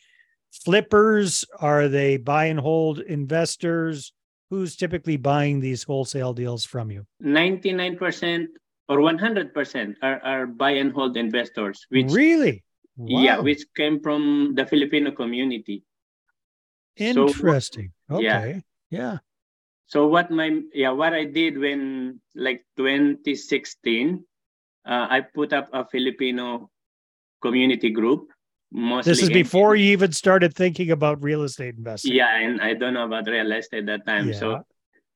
flippers? 0.53 1.45
Are 1.59 1.89
they 1.89 2.17
buy 2.17 2.47
and 2.47 2.61
hold 2.61 3.01
investors? 3.01 4.13
Who's 4.51 4.77
typically 4.77 5.17
buying 5.17 5.61
these 5.61 5.83
wholesale 5.83 6.35
deals 6.35 6.65
from 6.65 6.91
you? 6.91 7.07
99% 7.23 8.47
or 8.89 8.99
100% 8.99 9.95
are, 10.03 10.21
are 10.23 10.47
buy 10.47 10.73
and 10.73 10.93
hold 10.93 11.17
investors 11.17 11.87
which 11.89 12.11
really 12.11 12.63
wow. 12.97 13.21
yeah 13.21 13.39
which 13.39 13.65
came 13.77 14.01
from 14.01 14.55
the 14.55 14.67
filipino 14.67 15.11
community 15.11 15.83
interesting 16.97 17.93
so, 18.09 18.17
okay 18.17 18.63
yeah. 18.91 18.99
yeah 18.99 19.19
so 19.87 20.07
what 20.07 20.31
my 20.31 20.61
yeah 20.75 20.91
what 20.91 21.13
i 21.13 21.25
did 21.25 21.59
when 21.59 22.21
like 22.35 22.65
2016 22.77 24.25
uh, 24.85 25.07
i 25.11 25.21
put 25.21 25.53
up 25.53 25.69
a 25.73 25.85
filipino 25.87 26.71
community 27.41 27.91
group 27.91 28.29
Mostly 28.75 29.11
this 29.13 29.23
is 29.23 29.29
before 29.29 29.77
you 29.77 29.93
even 29.93 30.13
started 30.13 30.55
thinking 30.55 30.91
about 30.91 31.23
real 31.23 31.43
estate 31.43 31.75
investing. 31.77 32.15
Yeah, 32.15 32.35
and 32.35 32.61
I 32.61 32.73
don't 32.73 32.95
know 32.95 33.05
about 33.05 33.27
real 33.27 33.53
estate 33.53 33.85
that 33.85 34.07
time. 34.07 34.29
Yeah. 34.29 34.39
So 34.39 34.65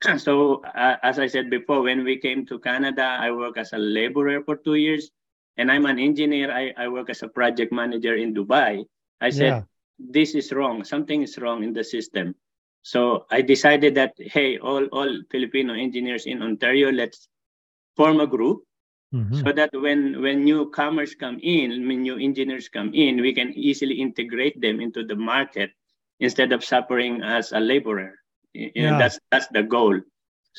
so 0.18 0.62
uh, 0.74 0.96
as 1.02 1.18
I 1.18 1.26
said 1.26 1.48
before, 1.48 1.80
when 1.80 2.04
we 2.04 2.18
came 2.18 2.44
to 2.46 2.58
Canada, 2.58 3.16
I 3.18 3.30
worked 3.30 3.56
as 3.56 3.72
a 3.72 3.78
laborer 3.78 4.42
for 4.44 4.56
two 4.56 4.74
years, 4.74 5.10
and 5.56 5.70
I'm 5.72 5.86
an 5.86 5.98
engineer. 5.98 6.50
I, 6.52 6.72
I 6.76 6.88
work 6.88 7.10
as 7.10 7.22
a 7.22 7.28
project 7.28 7.72
manager 7.72 8.14
in 8.14 8.34
Dubai. 8.34 8.84
I 9.20 9.30
said, 9.30 9.46
yeah. 9.48 9.62
this 9.98 10.34
is 10.34 10.52
wrong. 10.52 10.84
Something 10.84 11.22
is 11.22 11.38
wrong 11.38 11.64
in 11.64 11.72
the 11.72 11.84
system. 11.84 12.34
So 12.82 13.26
I 13.30 13.42
decided 13.42 13.94
that, 13.96 14.14
hey, 14.18 14.58
all, 14.58 14.84
all 14.86 15.10
Filipino 15.30 15.74
engineers 15.74 16.26
in 16.26 16.42
Ontario, 16.42 16.92
let's 16.92 17.28
form 17.96 18.20
a 18.20 18.26
group 18.26 18.62
Mhm. 19.14 19.38
so 19.46 19.52
that 19.54 19.70
when 19.72 20.20
when 20.20 20.44
newcomers 20.44 21.14
come 21.14 21.38
in, 21.38 21.86
when 21.86 22.02
new 22.02 22.18
engineers 22.18 22.68
come 22.68 22.90
in, 22.92 23.22
we 23.22 23.32
can 23.32 23.54
easily 23.54 24.02
integrate 24.02 24.60
them 24.60 24.80
into 24.82 25.06
the 25.06 25.14
market 25.14 25.70
instead 26.18 26.50
of 26.50 26.64
suffering 26.66 27.22
as 27.22 27.52
a 27.54 27.60
laborer. 27.62 28.18
You 28.52 28.66
know, 28.74 28.98
Yeah. 28.98 28.98
that's 28.98 29.18
that's 29.30 29.46
the 29.54 29.62
goal. 29.62 30.02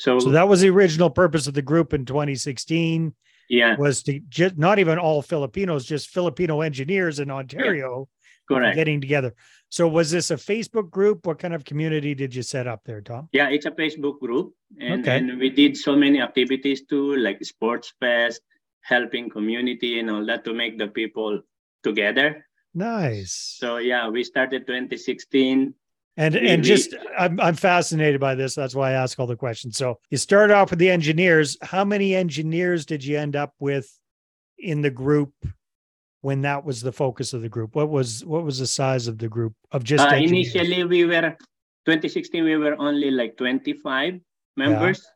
So, 0.00 0.18
So 0.18 0.30
that 0.32 0.48
was 0.48 0.62
the 0.64 0.70
original 0.72 1.10
purpose 1.12 1.46
of 1.46 1.52
the 1.52 1.62
group 1.62 1.92
in 1.92 2.06
2016 2.08 3.12
yeah, 3.48 3.76
was 3.76 4.02
to 4.04 4.20
just 4.28 4.56
not 4.58 4.78
even 4.78 4.98
all 4.98 5.22
Filipinos, 5.22 5.84
just 5.84 6.08
Filipino 6.10 6.60
engineers 6.60 7.18
in 7.20 7.30
Ontario 7.30 8.08
correct. 8.48 8.76
getting 8.76 9.00
together. 9.00 9.34
So 9.70 9.86
was 9.88 10.10
this 10.10 10.30
a 10.30 10.36
Facebook 10.36 10.90
group? 10.90 11.26
What 11.26 11.38
kind 11.38 11.52
of 11.54 11.64
community 11.64 12.14
did 12.14 12.34
you 12.34 12.42
set 12.42 12.66
up 12.66 12.82
there, 12.84 13.00
Tom? 13.00 13.28
Yeah, 13.32 13.48
it's 13.50 13.66
a 13.66 13.70
Facebook 13.70 14.18
group, 14.20 14.54
and 14.80 15.02
Okay. 15.02 15.18
and 15.18 15.38
we 15.38 15.50
did 15.50 15.76
so 15.76 15.96
many 15.96 16.20
activities 16.20 16.84
too, 16.86 17.16
like 17.16 17.44
sports 17.44 17.92
fest, 18.00 18.40
helping 18.82 19.28
community 19.30 19.98
and 19.98 20.10
all 20.10 20.24
that 20.26 20.44
to 20.44 20.54
make 20.54 20.78
the 20.78 20.88
people 20.88 21.42
together. 21.82 22.46
Nice. 22.74 23.56
So 23.58 23.78
yeah, 23.78 24.08
we 24.08 24.24
started 24.24 24.66
2016. 24.66 25.74
And 26.18 26.34
We- 26.34 26.48
and 26.48 26.64
just 26.64 26.94
I'm 27.16 27.38
I'm 27.40 27.54
fascinated 27.54 28.20
by 28.20 28.34
this. 28.34 28.54
That's 28.56 28.74
why 28.74 28.90
I 28.90 28.94
ask 28.94 29.18
all 29.20 29.28
the 29.28 29.36
questions. 29.36 29.76
So 29.78 30.00
you 30.10 30.18
started 30.18 30.52
off 30.52 30.70
with 30.70 30.80
the 30.80 30.90
engineers. 30.90 31.56
How 31.62 31.84
many 31.84 32.14
engineers 32.16 32.84
did 32.84 33.04
you 33.04 33.16
end 33.16 33.36
up 33.36 33.54
with 33.60 33.88
in 34.58 34.82
the 34.82 34.90
group 34.90 35.32
when 36.22 36.42
that 36.42 36.64
was 36.64 36.82
the 36.82 36.90
focus 36.90 37.32
of 37.34 37.42
the 37.42 37.48
group? 37.48 37.76
What 37.76 37.88
was 37.88 38.24
what 38.26 38.42
was 38.44 38.58
the 38.58 38.66
size 38.66 39.06
of 39.06 39.16
the 39.18 39.28
group 39.28 39.54
of 39.70 39.84
just 39.84 40.04
Uh, 40.04 40.16
initially, 40.16 40.82
we 40.82 41.04
were 41.04 41.36
2016. 41.86 42.42
We 42.42 42.56
were 42.56 42.74
only 42.80 43.12
like 43.12 43.36
25 43.36 44.18
members, 44.56 45.06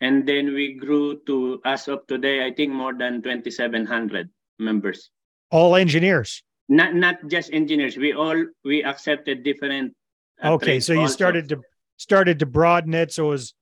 and 0.00 0.26
then 0.26 0.52
we 0.52 0.74
grew 0.74 1.20
to 1.26 1.60
as 1.64 1.86
of 1.86 2.04
today, 2.08 2.44
I 2.44 2.50
think 2.52 2.72
more 2.72 2.92
than 2.92 3.22
2,700 3.22 4.28
members. 4.58 5.10
all 5.52 5.74
engineers. 5.76 6.42
Not 6.68 6.94
not 6.94 7.16
just 7.30 7.52
engineers. 7.52 7.96
We 7.96 8.12
all 8.14 8.38
we 8.64 8.82
accepted 8.82 9.42
different. 9.44 9.94
Okay, 10.42 10.80
so 10.80 10.92
you 10.92 11.08
started 11.08 11.48
to 11.50 11.60
started 11.96 12.38
to 12.38 12.46
broaden 12.46 12.94
it. 12.94 13.12
So 13.12 13.26
it 13.26 13.30
was 13.30 13.54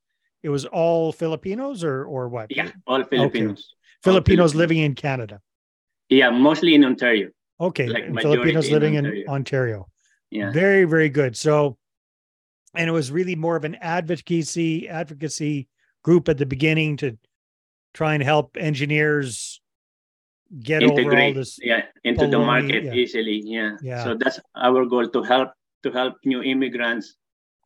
it 0.43 0.49
was 0.49 0.65
all 0.65 1.13
Filipinos 1.13 1.85
or 1.85 2.05
or 2.05 2.29
what? 2.29 2.51
Yeah, 2.51 2.71
all 2.87 3.05
Filipinos. 3.05 3.59
All 3.59 4.03
Filipinos 4.03 4.53
Filipinos. 4.53 4.55
living 4.55 4.79
in 4.79 4.95
Canada. 4.95 5.41
Yeah, 6.09 6.31
mostly 6.31 6.75
in 6.75 6.85
Ontario. 6.85 7.31
Okay, 7.61 7.87
Like 7.89 8.05
Filipinos 8.21 8.71
living 8.71 8.95
in 8.95 9.05
Ontario. 9.07 9.29
Ontario. 9.29 9.89
Yeah. 10.31 10.53
Very, 10.53 10.85
very 10.85 11.09
good. 11.09 11.37
So, 11.37 11.77
and 12.75 12.89
it 12.89 12.93
was 12.93 13.11
really 13.11 13.35
more 13.35 13.57
of 13.57 13.65
an 13.65 13.75
advocacy 13.77 14.89
advocacy 14.89 15.69
group 16.05 16.29
at 16.29 16.39
the 16.39 16.47
beginning 16.47 16.99
to 16.99 17.19
try 17.95 18.15
and 18.15 18.23
help 18.23 18.57
engineers 18.57 19.61
get 20.63 20.83
over 20.83 21.19
all 21.21 21.35
this. 21.35 21.59
yeah 21.61 21.83
into 22.05 22.27
the 22.27 22.39
market 22.39 22.85
yeah. 22.85 22.95
easily 22.95 23.43
yeah. 23.45 23.77
Yeah. 23.83 24.05
so 24.05 24.15
that's 24.15 24.41
our 24.57 24.87
goal 24.87 25.07
to 25.09 25.23
help 25.23 25.51
to 25.83 25.91
help 25.91 26.15
new 26.25 26.43
immigrants 26.43 27.15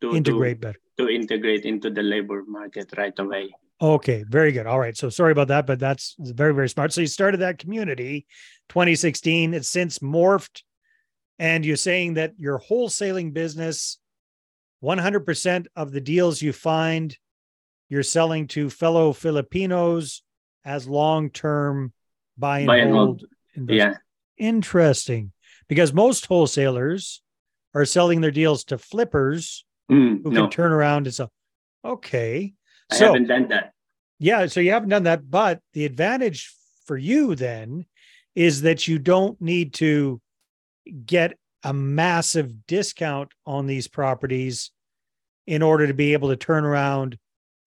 to 0.00 0.14
Integrate 0.16 0.60
better. 0.60 0.78
to, 0.98 1.06
to 1.06 1.12
integrate 1.12 1.64
into 1.64 1.90
the 1.90 2.02
labor 2.02 2.44
market 2.46 2.92
right 2.96 3.18
away 3.18 3.50
Okay, 3.82 4.24
very 4.28 4.52
good. 4.52 4.68
All 4.68 4.78
right. 4.78 4.96
So 4.96 5.08
sorry 5.10 5.32
about 5.32 5.48
that, 5.48 5.66
but 5.66 5.80
that's 5.80 6.14
very, 6.20 6.54
very 6.54 6.68
smart. 6.68 6.92
So 6.92 7.00
you 7.00 7.08
started 7.08 7.38
that 7.38 7.58
community 7.58 8.26
2016. 8.68 9.54
It's 9.54 9.68
since 9.68 9.98
morphed. 9.98 10.62
And 11.40 11.66
you're 11.66 11.74
saying 11.74 12.14
that 12.14 12.34
your 12.38 12.60
wholesaling 12.60 13.32
business, 13.32 13.98
100% 14.84 15.66
of 15.74 15.90
the 15.90 16.00
deals 16.00 16.40
you 16.40 16.52
find, 16.52 17.16
you're 17.88 18.04
selling 18.04 18.46
to 18.48 18.70
fellow 18.70 19.12
Filipinos 19.12 20.22
as 20.64 20.86
long 20.86 21.28
term 21.30 21.92
buy 22.38 22.58
and 22.60 22.66
Buy 22.68 22.76
and 22.76 22.92
hold. 22.92 23.24
yeah 23.68 23.94
Interesting. 24.38 25.32
Because 25.68 25.92
most 25.92 26.26
wholesalers 26.26 27.20
are 27.74 27.84
selling 27.84 28.20
their 28.20 28.30
deals 28.30 28.64
to 28.64 28.78
flippers 28.78 29.64
Mm, 29.90 30.22
who 30.22 30.30
no 30.30 30.42
can 30.42 30.50
turn 30.50 30.72
around 30.72 31.06
and 31.06 31.14
sell. 31.14 31.30
Okay. 31.84 32.54
i 32.90 32.94
So, 32.94 33.06
haven't 33.06 33.26
done 33.26 33.48
that 33.48 33.72
yeah, 34.22 34.46
so 34.46 34.60
you 34.60 34.70
haven't 34.70 34.90
done 34.90 35.02
that, 35.02 35.28
but 35.28 35.58
the 35.72 35.84
advantage 35.84 36.54
for 36.86 36.96
you 36.96 37.34
then 37.34 37.84
is 38.36 38.60
that 38.62 38.86
you 38.86 39.00
don't 39.00 39.38
need 39.40 39.74
to 39.74 40.20
get 41.04 41.36
a 41.64 41.72
massive 41.72 42.64
discount 42.68 43.32
on 43.46 43.66
these 43.66 43.88
properties 43.88 44.70
in 45.48 45.60
order 45.60 45.88
to 45.88 45.94
be 45.94 46.12
able 46.12 46.28
to 46.28 46.36
turn 46.36 46.64
around 46.64 47.18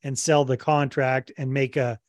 and 0.01 0.17
sell 0.17 0.45
the 0.45 0.55
contract 0.55 1.29
and 1.37 1.53
make 1.53 1.75
a 1.75 1.99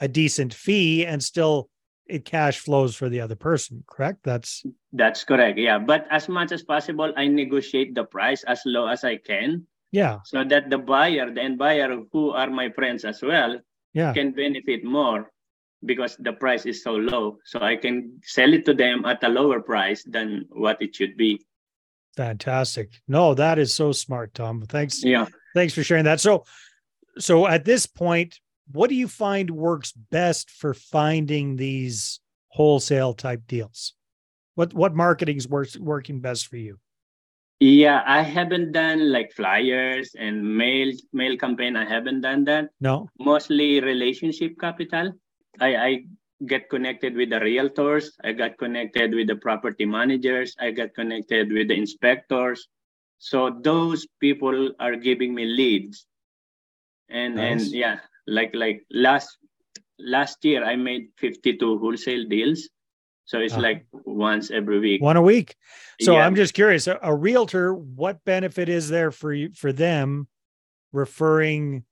a 0.00 0.08
decent 0.08 0.52
fee 0.52 1.06
and 1.06 1.22
still 1.22 1.70
it 2.06 2.24
cash 2.24 2.58
flows 2.58 2.94
for 2.94 3.08
the 3.08 3.20
other 3.20 3.36
person, 3.36 3.82
correct? 3.86 4.22
That's 4.24 4.64
that's 4.94 5.24
correct 5.24 5.58
yeah 5.58 5.78
but 5.78 6.06
as 6.10 6.28
much 6.28 6.52
as 6.52 6.62
possible 6.62 7.12
i 7.16 7.26
negotiate 7.26 7.94
the 7.94 8.04
price 8.04 8.44
as 8.44 8.62
low 8.64 8.86
as 8.86 9.04
i 9.04 9.16
can 9.16 9.66
yeah, 9.90 10.18
so 10.24 10.42
that 10.42 10.70
the 10.70 10.78
buyer 10.78 11.30
the 11.30 11.40
end 11.40 11.56
buyer 11.58 12.02
who 12.12 12.30
are 12.30 12.50
my 12.50 12.68
friends 12.70 13.04
as 13.04 13.22
well 13.22 13.58
yeah. 13.92 14.12
can 14.12 14.32
benefit 14.32 14.82
more 14.82 15.30
because 15.84 16.16
the 16.18 16.32
price 16.32 16.66
is 16.66 16.82
so 16.82 16.94
low 16.94 17.38
so 17.44 17.60
i 17.60 17.76
can 17.76 18.18
sell 18.22 18.52
it 18.52 18.64
to 18.64 18.74
them 18.74 19.04
at 19.04 19.22
a 19.22 19.28
lower 19.28 19.60
price 19.60 20.02
than 20.04 20.46
what 20.50 20.80
it 20.80 20.94
should 20.94 21.16
be 21.16 21.40
Fantastic. 22.16 23.02
No, 23.08 23.34
that 23.34 23.58
is 23.58 23.74
so 23.74 23.90
smart, 23.90 24.34
Tom. 24.34 24.62
Thanks. 24.68 25.02
yeah 25.02 25.26
Thanks 25.52 25.74
for 25.74 25.82
sharing 25.82 26.04
that. 26.04 26.20
So, 26.20 26.44
so 27.18 27.48
at 27.48 27.64
this 27.64 27.86
point, 27.86 28.38
what 28.72 28.88
do 28.88 28.96
you 28.96 29.08
find 29.08 29.50
works 29.50 29.92
best 29.92 30.50
for 30.50 30.74
finding 30.74 31.56
these 31.56 32.20
wholesale 32.48 33.14
type 33.14 33.42
deals? 33.46 33.94
What 34.54 34.72
what 34.72 34.94
marketing's 34.94 35.48
works 35.48 35.76
working 35.76 36.20
best 36.20 36.46
for 36.46 36.56
you? 36.56 36.78
Yeah, 37.60 38.02
I 38.06 38.22
haven't 38.22 38.72
done 38.72 39.10
like 39.12 39.32
flyers 39.32 40.14
and 40.18 40.42
mail 40.42 40.92
mail 41.12 41.36
campaign. 41.36 41.76
I 41.76 41.84
haven't 41.84 42.20
done 42.20 42.44
that. 42.44 42.70
No. 42.80 43.08
Mostly 43.18 43.80
relationship 43.80 44.58
capital. 44.60 45.12
I, 45.60 45.76
I 45.76 46.04
get 46.46 46.68
connected 46.68 47.14
with 47.14 47.30
the 47.30 47.40
realtors. 47.40 48.10
I 48.22 48.32
got 48.32 48.58
connected 48.58 49.14
with 49.14 49.28
the 49.28 49.36
property 49.36 49.86
managers. 49.86 50.54
I 50.58 50.72
got 50.72 50.94
connected 50.94 51.52
with 51.52 51.68
the 51.68 51.74
inspectors. 51.74 52.68
So 53.18 53.50
those 53.62 54.06
people 54.20 54.72
are 54.80 54.96
giving 54.96 55.34
me 55.34 55.44
leads. 55.44 56.06
And 57.08 57.38
and 57.38 57.60
yeah, 57.60 58.00
like 58.26 58.50
like 58.54 58.84
last 58.90 59.36
last 59.98 60.44
year 60.44 60.64
I 60.64 60.76
made 60.76 61.08
52 61.18 61.78
wholesale 61.78 62.24
deals. 62.28 62.68
So 63.26 63.38
it's 63.40 63.54
Uh-huh. 63.54 63.62
like 63.62 63.86
once 64.04 64.50
every 64.50 64.78
week. 64.80 65.00
One 65.02 65.16
a 65.16 65.22
week. 65.22 65.56
So 66.00 66.12
Yeah. 66.12 66.26
I'm 66.26 66.34
just 66.34 66.52
curious, 66.52 66.86
a, 66.86 66.98
a 67.02 67.14
realtor, 67.14 67.74
what 67.74 68.22
benefit 68.24 68.68
is 68.68 68.88
there 68.88 69.10
for 69.10 69.32
you 69.32 69.50
for 69.54 69.72
them 69.72 70.28
referring 70.92 71.84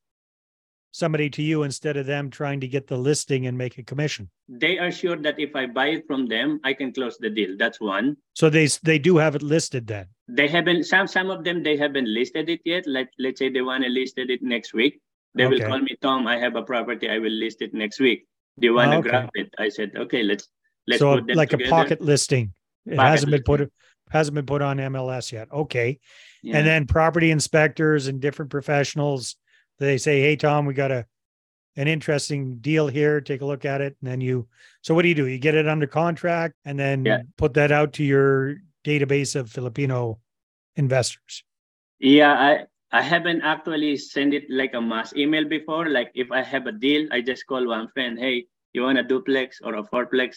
somebody 0.95 1.31
to 1.31 1.43
you 1.43 1.63
instead 1.63 1.97
of 1.97 2.05
them 2.05 2.29
trying 2.29 2.61
to 2.61 2.69
get 2.69 2.87
the 2.87 2.97
listing 2.99 3.47
and 3.47 3.57
make 3.57 3.79
a 3.79 3.83
commission? 3.83 4.29
they 4.49 4.79
are 4.79 4.93
sure 4.93 5.17
that 5.17 5.39
if 5.41 5.57
I 5.57 5.65
buy 5.65 5.87
it 5.97 6.07
from 6.07 6.27
them, 6.27 6.61
I 6.63 6.75
can 6.75 6.93
close 6.93 7.17
the 7.17 7.31
deal. 7.31 7.57
That's 7.57 7.81
one. 7.81 8.17
So 8.35 8.51
they 8.51 8.67
they 8.83 8.99
do 8.99 9.17
have 9.17 9.35
it 9.35 9.43
listed 9.43 9.87
then. 9.87 10.09
They 10.29 10.49
haven't 10.49 10.85
some 10.85 11.07
some 11.07 11.31
of 11.31 11.45
them 11.45 11.63
they 11.63 11.79
haven't 11.79 12.07
listed 12.13 12.51
it 12.51 12.61
yet. 12.67 12.85
Let 12.87 13.09
let's 13.19 13.39
say 13.39 13.49
they 13.49 13.63
want 13.63 13.85
to 13.85 13.89
list 13.91 14.19
it 14.19 14.43
next 14.43 14.75
week. 14.75 15.01
They 15.35 15.47
will 15.47 15.55
Okay. 15.55 15.67
call 15.67 15.79
me, 15.81 15.97
Tom. 16.01 16.27
I 16.27 16.39
have 16.39 16.57
a 16.57 16.63
property. 16.63 17.09
I 17.09 17.19
will 17.19 17.33
list 17.33 17.63
it 17.63 17.73
next 17.75 18.01
week. 18.01 18.27
Do 18.59 18.67
you 18.67 18.75
want 18.75 18.91
to 18.91 18.97
ah, 18.97 19.01
Okay. 19.01 19.09
grab 19.09 19.31
it? 19.35 19.55
I 19.59 19.69
said, 19.71 19.93
okay. 19.97 20.23
Let's 20.23 20.49
let's 20.87 21.01
so 21.01 21.15
put 21.17 21.27
them 21.27 21.37
like 21.37 21.51
together. 21.51 21.69
a 21.69 21.71
pocket 21.71 22.01
listing. 22.01 22.53
It 22.87 22.97
Pocket 22.97 23.11
hasn't 23.11 23.31
been 23.33 23.43
put 23.43 23.73
hasn't 24.11 24.35
been 24.35 24.45
put 24.47 24.61
on 24.61 24.77
MLS 24.77 25.33
yet. 25.33 25.49
Okay. 25.51 25.99
Yeah. 26.43 26.59
and 26.59 26.67
then 26.67 26.87
property 26.87 27.31
inspectors 27.31 28.09
and 28.09 28.21
different 28.21 28.51
professionals 28.51 29.37
they 29.79 29.97
say 29.97 30.21
hey 30.21 30.35
tom 30.35 30.67
we 30.67 30.75
got 30.75 30.91
a 30.91 31.07
an 31.77 31.87
interesting 31.87 32.57
deal 32.57 32.89
here 32.89 33.21
take 33.21 33.43
a 33.43 33.47
look 33.47 33.65
at 33.65 33.81
it 33.81 33.97
and 34.03 34.11
then 34.11 34.21
you 34.21 34.49
so 34.81 34.93
what 34.93 35.03
do 35.03 35.09
you 35.09 35.15
do 35.15 35.29
you 35.29 35.39
get 35.39 35.55
it 35.55 35.69
under 35.69 35.87
contract 35.87 36.55
and 36.65 36.77
then 36.77 37.05
Yeah. 37.05 37.23
put 37.39 37.55
that 37.55 37.71
out 37.71 37.93
to 37.95 38.05
your 38.05 38.57
database 38.85 39.37
of 39.37 39.51
filipino 39.51 40.19
investors 40.75 41.45
Yeah, 42.01 42.33
I 42.33 42.67
I 42.93 43.01
haven't 43.03 43.41
actually 43.43 43.97
sent 43.97 44.35
it 44.35 44.45
like 44.51 44.75
a 44.75 44.81
mass 44.81 45.15
email 45.17 45.49
before. 45.49 45.89
Like 45.89 46.11
if 46.15 46.31
I 46.31 46.43
have 46.43 46.67
a 46.67 46.73
deal, 46.73 47.09
I 47.11 47.23
just 47.23 47.47
call 47.47 47.67
one 47.67 47.89
friend, 47.89 48.19
hey, 48.19 48.47
you 48.75 48.83
want 48.83 48.99
a 48.99 49.03
duplex 49.03 49.61
or 49.65 49.77
a 49.77 49.83
fourplex? 49.83 50.37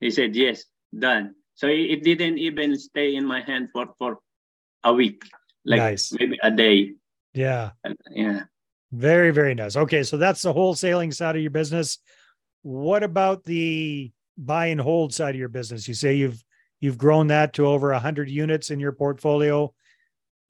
He 0.00 0.10
said 0.10 0.36
yes, 0.36 0.64
done. 0.98 1.34
So 1.54 1.68
it, 1.68 2.02
didn't 2.02 2.38
even 2.38 2.78
stay 2.78 3.14
in 3.14 3.24
my 3.26 3.40
hand 3.40 3.68
for 3.72 3.94
for 3.98 4.18
a 4.84 4.92
week, 4.92 5.22
like 5.64 5.78
Nice. 5.78 6.12
maybe 6.18 6.38
a 6.42 6.50
day. 6.50 6.92
yeah 7.34 7.70
Yeah. 8.10 8.42
very 8.90 9.30
very 9.30 9.54
nice 9.54 9.74
okay 9.76 10.02
so 10.02 10.18
that's 10.18 10.42
the 10.42 10.52
wholesaling 10.52 11.14
side 11.14 11.34
of 11.36 11.40
your 11.40 11.50
business 11.50 11.98
what 12.62 13.02
about 13.02 13.44
the 13.44 14.12
buy 14.36 14.66
and 14.66 14.80
hold 14.80 15.14
side 15.14 15.34
of 15.34 15.38
your 15.38 15.48
business 15.48 15.88
you 15.88 15.94
say 15.94 16.14
you've 16.14 16.42
you've 16.80 16.98
grown 16.98 17.28
that 17.28 17.54
to 17.54 17.64
over 17.66 17.90
a 17.92 17.94
100 17.94 18.28
units 18.28 18.70
in 18.70 18.78
your 18.80 18.92
portfolio 18.92 19.72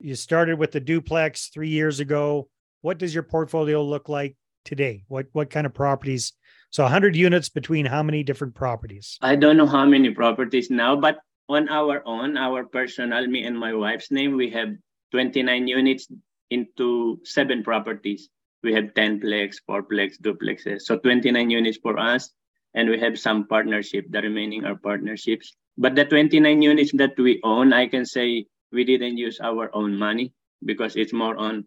you 0.02 0.14
started 0.14 0.58
with 0.58 0.72
the 0.72 0.80
duplex 0.80 1.48
three 1.48 1.68
years 1.68 2.00
ago 2.00 2.48
what 2.80 2.98
does 2.98 3.14
your 3.14 3.22
portfolio 3.22 3.82
look 3.82 4.08
like 4.08 4.36
today 4.64 5.04
what 5.08 5.26
what 5.32 5.50
kind 5.50 5.66
of 5.66 5.74
properties 5.74 6.32
So 6.72 6.84
100 6.84 7.14
units 7.14 7.50
between 7.50 7.84
how 7.84 8.02
many 8.02 8.22
different 8.24 8.54
properties? 8.54 9.18
I 9.20 9.36
don't 9.36 9.58
know 9.58 9.66
how 9.66 9.84
many 9.84 10.08
properties 10.08 10.70
now, 10.70 10.96
but 10.96 11.18
on 11.50 11.68
our 11.68 12.00
own, 12.06 12.38
our 12.38 12.64
personal, 12.64 13.26
me 13.26 13.44
and 13.44 13.58
my 13.58 13.74
wife's 13.74 14.10
name, 14.10 14.36
we 14.36 14.48
have 14.50 14.72
29 15.10 15.68
units 15.68 16.08
into 16.48 17.20
seven 17.24 17.62
properties. 17.62 18.30
We 18.62 18.72
have 18.72 18.94
10 18.94 19.20
plex, 19.20 19.56
4 19.66 19.82
plex, 19.82 20.16
duplexes. 20.18 20.82
So 20.88 20.96
29 20.96 21.50
units 21.50 21.76
for 21.76 21.98
us. 21.98 22.32
And 22.72 22.88
we 22.88 22.98
have 23.00 23.20
some 23.20 23.46
partnership. 23.48 24.06
The 24.08 24.22
remaining 24.22 24.64
are 24.64 24.76
partnerships. 24.76 25.52
But 25.76 25.94
the 25.94 26.06
29 26.06 26.62
units 26.62 26.92
that 26.94 27.18
we 27.18 27.38
own, 27.44 27.74
I 27.74 27.86
can 27.86 28.06
say 28.06 28.46
we 28.72 28.84
didn't 28.84 29.16
use 29.16 29.40
our 29.40 29.70
own 29.74 29.96
money 29.96 30.32
because 30.64 30.96
it's 30.96 31.12
more 31.12 31.36
on 31.36 31.64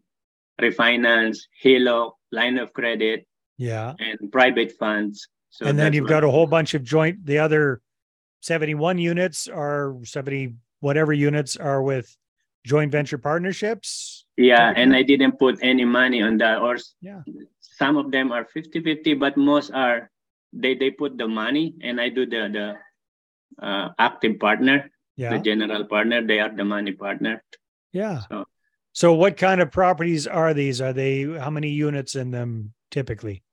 refinance, 0.61 1.39
HELOC, 1.63 2.13
line 2.31 2.57
of 2.57 2.73
credit, 2.73 3.27
yeah, 3.57 3.93
and 3.99 4.31
private 4.31 4.71
funds. 4.73 5.27
So 5.49 5.65
and 5.65 5.79
then 5.79 5.93
you've 5.93 6.07
got 6.07 6.23
a 6.23 6.29
whole 6.29 6.47
bunch 6.47 6.73
of 6.73 6.83
joint. 6.83 7.25
The 7.25 7.39
other 7.39 7.81
71 8.41 8.97
units 8.97 9.47
are 9.47 9.95
70 10.03 10.55
whatever 10.81 11.13
units 11.13 11.57
are 11.57 11.81
with 11.81 12.15
joint 12.65 12.91
venture 12.91 13.17
partnerships. 13.17 14.25
Yeah, 14.37 14.73
and 14.75 14.93
I 14.95 15.01
didn't 15.01 15.39
put 15.39 15.57
any 15.61 15.85
money 15.85 16.21
on 16.21 16.37
that. 16.39 16.59
Or 16.59 16.77
yeah, 17.01 17.21
some 17.59 17.95
of 17.97 18.11
them 18.11 18.31
are 18.31 18.45
50-50, 18.55 19.17
but 19.17 19.37
most 19.37 19.71
are 19.71 20.11
they 20.51 20.75
they 20.75 20.91
put 20.91 21.17
the 21.17 21.27
money 21.27 21.75
and 21.81 21.99
I 21.99 22.09
do 22.09 22.25
the 22.25 22.49
the 22.51 22.67
uh, 23.65 23.89
active 23.97 24.39
partner, 24.39 24.91
yeah. 25.15 25.37
the 25.37 25.39
general 25.39 25.85
partner. 25.85 26.25
They 26.25 26.39
are 26.39 26.53
the 26.53 26.65
money 26.65 26.91
partner. 26.91 27.43
Yeah. 27.91 28.21
So, 28.29 28.45
so 28.93 29.13
what 29.13 29.37
kind 29.37 29.61
of 29.61 29.71
properties 29.71 30.27
are 30.27 30.53
these? 30.53 30.81
Are 30.81 30.93
they 30.93 31.23
how 31.23 31.49
many 31.49 31.69
units 31.69 32.15
in 32.15 32.31
them 32.31 32.73
typically? 32.91 33.43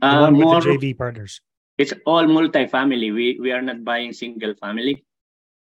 The 0.00 0.06
uh, 0.06 0.20
one 0.20 0.36
with 0.36 0.64
the 0.64 0.70
JV 0.70 0.96
partners. 0.96 1.40
It's 1.78 1.92
all 2.06 2.26
multi-family. 2.26 3.10
We 3.10 3.38
we 3.40 3.52
are 3.52 3.62
not 3.62 3.84
buying 3.84 4.12
single 4.12 4.54
family. 4.54 5.04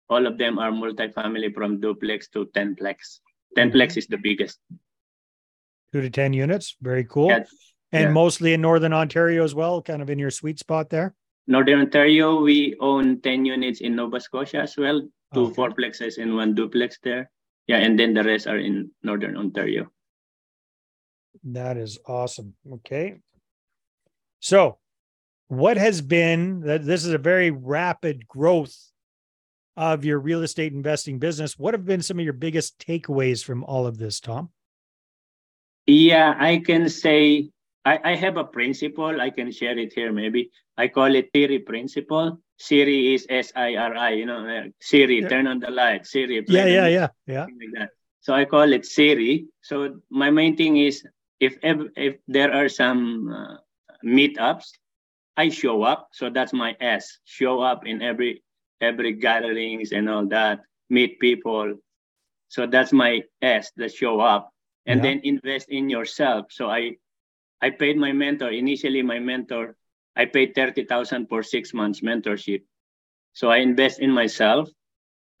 All 0.08 0.26
of 0.26 0.38
them 0.38 0.58
are 0.58 0.72
multi-family 0.72 1.52
from 1.52 1.80
duplex 1.80 2.28
to 2.30 2.46
tenplex. 2.46 3.20
Tenplex 3.56 3.96
is 3.96 4.06
the 4.06 4.18
biggest. 4.18 4.58
Two 5.92 6.02
to 6.02 6.10
ten 6.10 6.32
units. 6.32 6.76
Very 6.80 7.04
cool. 7.04 7.28
Yeah. 7.28 7.44
And 7.92 8.04
yeah. 8.04 8.10
mostly 8.10 8.52
in 8.52 8.60
Northern 8.60 8.92
Ontario 8.92 9.42
as 9.42 9.54
well, 9.54 9.82
kind 9.82 10.02
of 10.02 10.10
in 10.10 10.18
your 10.18 10.30
sweet 10.30 10.58
spot 10.58 10.90
there. 10.90 11.14
Northern 11.46 11.80
Ontario, 11.80 12.40
we 12.40 12.76
own 12.80 13.20
10 13.20 13.44
units 13.44 13.80
in 13.80 13.96
Nova 13.96 14.20
Scotia 14.20 14.58
as 14.58 14.76
well, 14.76 15.00
two 15.34 15.46
okay. 15.46 15.54
fourplexes 15.54 16.18
and 16.18 16.36
one 16.36 16.54
duplex 16.54 16.98
there. 17.02 17.30
Yeah, 17.66 17.78
and 17.78 17.98
then 17.98 18.14
the 18.14 18.24
rest 18.24 18.46
are 18.46 18.58
in 18.58 18.90
Northern 19.02 19.36
Ontario. 19.36 19.90
That 21.44 21.76
is 21.76 21.98
awesome. 22.06 22.54
Okay. 22.72 23.20
So, 24.40 24.78
what 25.48 25.76
has 25.76 26.00
been 26.00 26.60
that 26.60 26.84
this 26.84 27.04
is 27.04 27.12
a 27.12 27.18
very 27.18 27.50
rapid 27.50 28.26
growth 28.28 28.76
of 29.76 30.04
your 30.04 30.18
real 30.18 30.42
estate 30.42 30.72
investing 30.72 31.18
business? 31.18 31.58
What 31.58 31.74
have 31.74 31.84
been 31.84 32.02
some 32.02 32.18
of 32.18 32.24
your 32.24 32.34
biggest 32.34 32.78
takeaways 32.78 33.44
from 33.44 33.64
all 33.64 33.86
of 33.86 33.98
this, 33.98 34.20
Tom? 34.20 34.50
Yeah, 35.86 36.34
I 36.38 36.58
can 36.58 36.88
say 36.88 37.50
I, 37.84 37.98
I 38.04 38.14
have 38.14 38.36
a 38.36 38.44
principle. 38.44 39.20
I 39.20 39.30
can 39.30 39.50
share 39.52 39.78
it 39.78 39.92
here 39.92 40.12
maybe. 40.12 40.50
I 40.76 40.88
call 40.88 41.14
it 41.14 41.30
Siri 41.34 41.58
principle. 41.58 42.40
Siri 42.58 43.14
is 43.14 43.26
S 43.30 43.52
I 43.56 43.76
R 43.76 43.96
I, 43.96 44.10
you 44.10 44.26
know, 44.26 44.46
uh, 44.46 44.68
Siri, 44.80 45.22
yeah. 45.22 45.28
turn 45.28 45.46
on 45.46 45.60
the 45.60 45.70
light, 45.70 46.06
Siri. 46.06 46.44
Yeah, 46.46 46.66
yeah, 46.66 46.88
yeah, 46.88 47.08
yeah. 47.26 47.44
Like 47.44 47.72
that. 47.74 47.90
So 48.20 48.34
I 48.34 48.44
call 48.44 48.72
it 48.72 48.84
Siri. 48.84 49.46
So 49.62 50.00
my 50.10 50.30
main 50.30 50.56
thing 50.56 50.76
is 50.76 51.02
if 51.40 51.56
ever, 51.62 51.88
if 51.96 52.16
there 52.28 52.52
are 52.52 52.68
some 52.68 53.32
uh, 53.32 53.56
meetups, 54.04 54.72
I 55.36 55.48
show 55.48 55.82
up. 55.82 56.08
So 56.12 56.28
that's 56.28 56.52
my 56.52 56.76
S. 56.80 57.18
Show 57.24 57.60
up 57.60 57.86
in 57.86 58.02
every 58.02 58.42
every 58.80 59.12
gatherings 59.12 59.92
and 59.92 60.08
all 60.08 60.26
that. 60.26 60.60
Meet 60.90 61.18
people. 61.18 61.76
So 62.48 62.66
that's 62.66 62.92
my 62.92 63.22
S. 63.40 63.72
The 63.74 63.88
show 63.88 64.20
up, 64.20 64.52
and 64.84 64.98
yeah. 64.98 65.02
then 65.02 65.20
invest 65.24 65.70
in 65.70 65.88
yourself. 65.88 66.46
So 66.50 66.68
I 66.68 66.96
I 67.62 67.70
paid 67.70 67.96
my 67.96 68.12
mentor 68.12 68.50
initially. 68.50 69.02
My 69.02 69.18
mentor, 69.18 69.76
I 70.16 70.24
paid 70.24 70.54
thirty 70.54 70.84
thousand 70.84 71.28
for 71.28 71.42
six 71.42 71.74
months 71.74 72.00
mentorship. 72.00 72.62
So 73.32 73.50
I 73.50 73.58
invest 73.58 74.00
in 74.00 74.10
myself. 74.10 74.68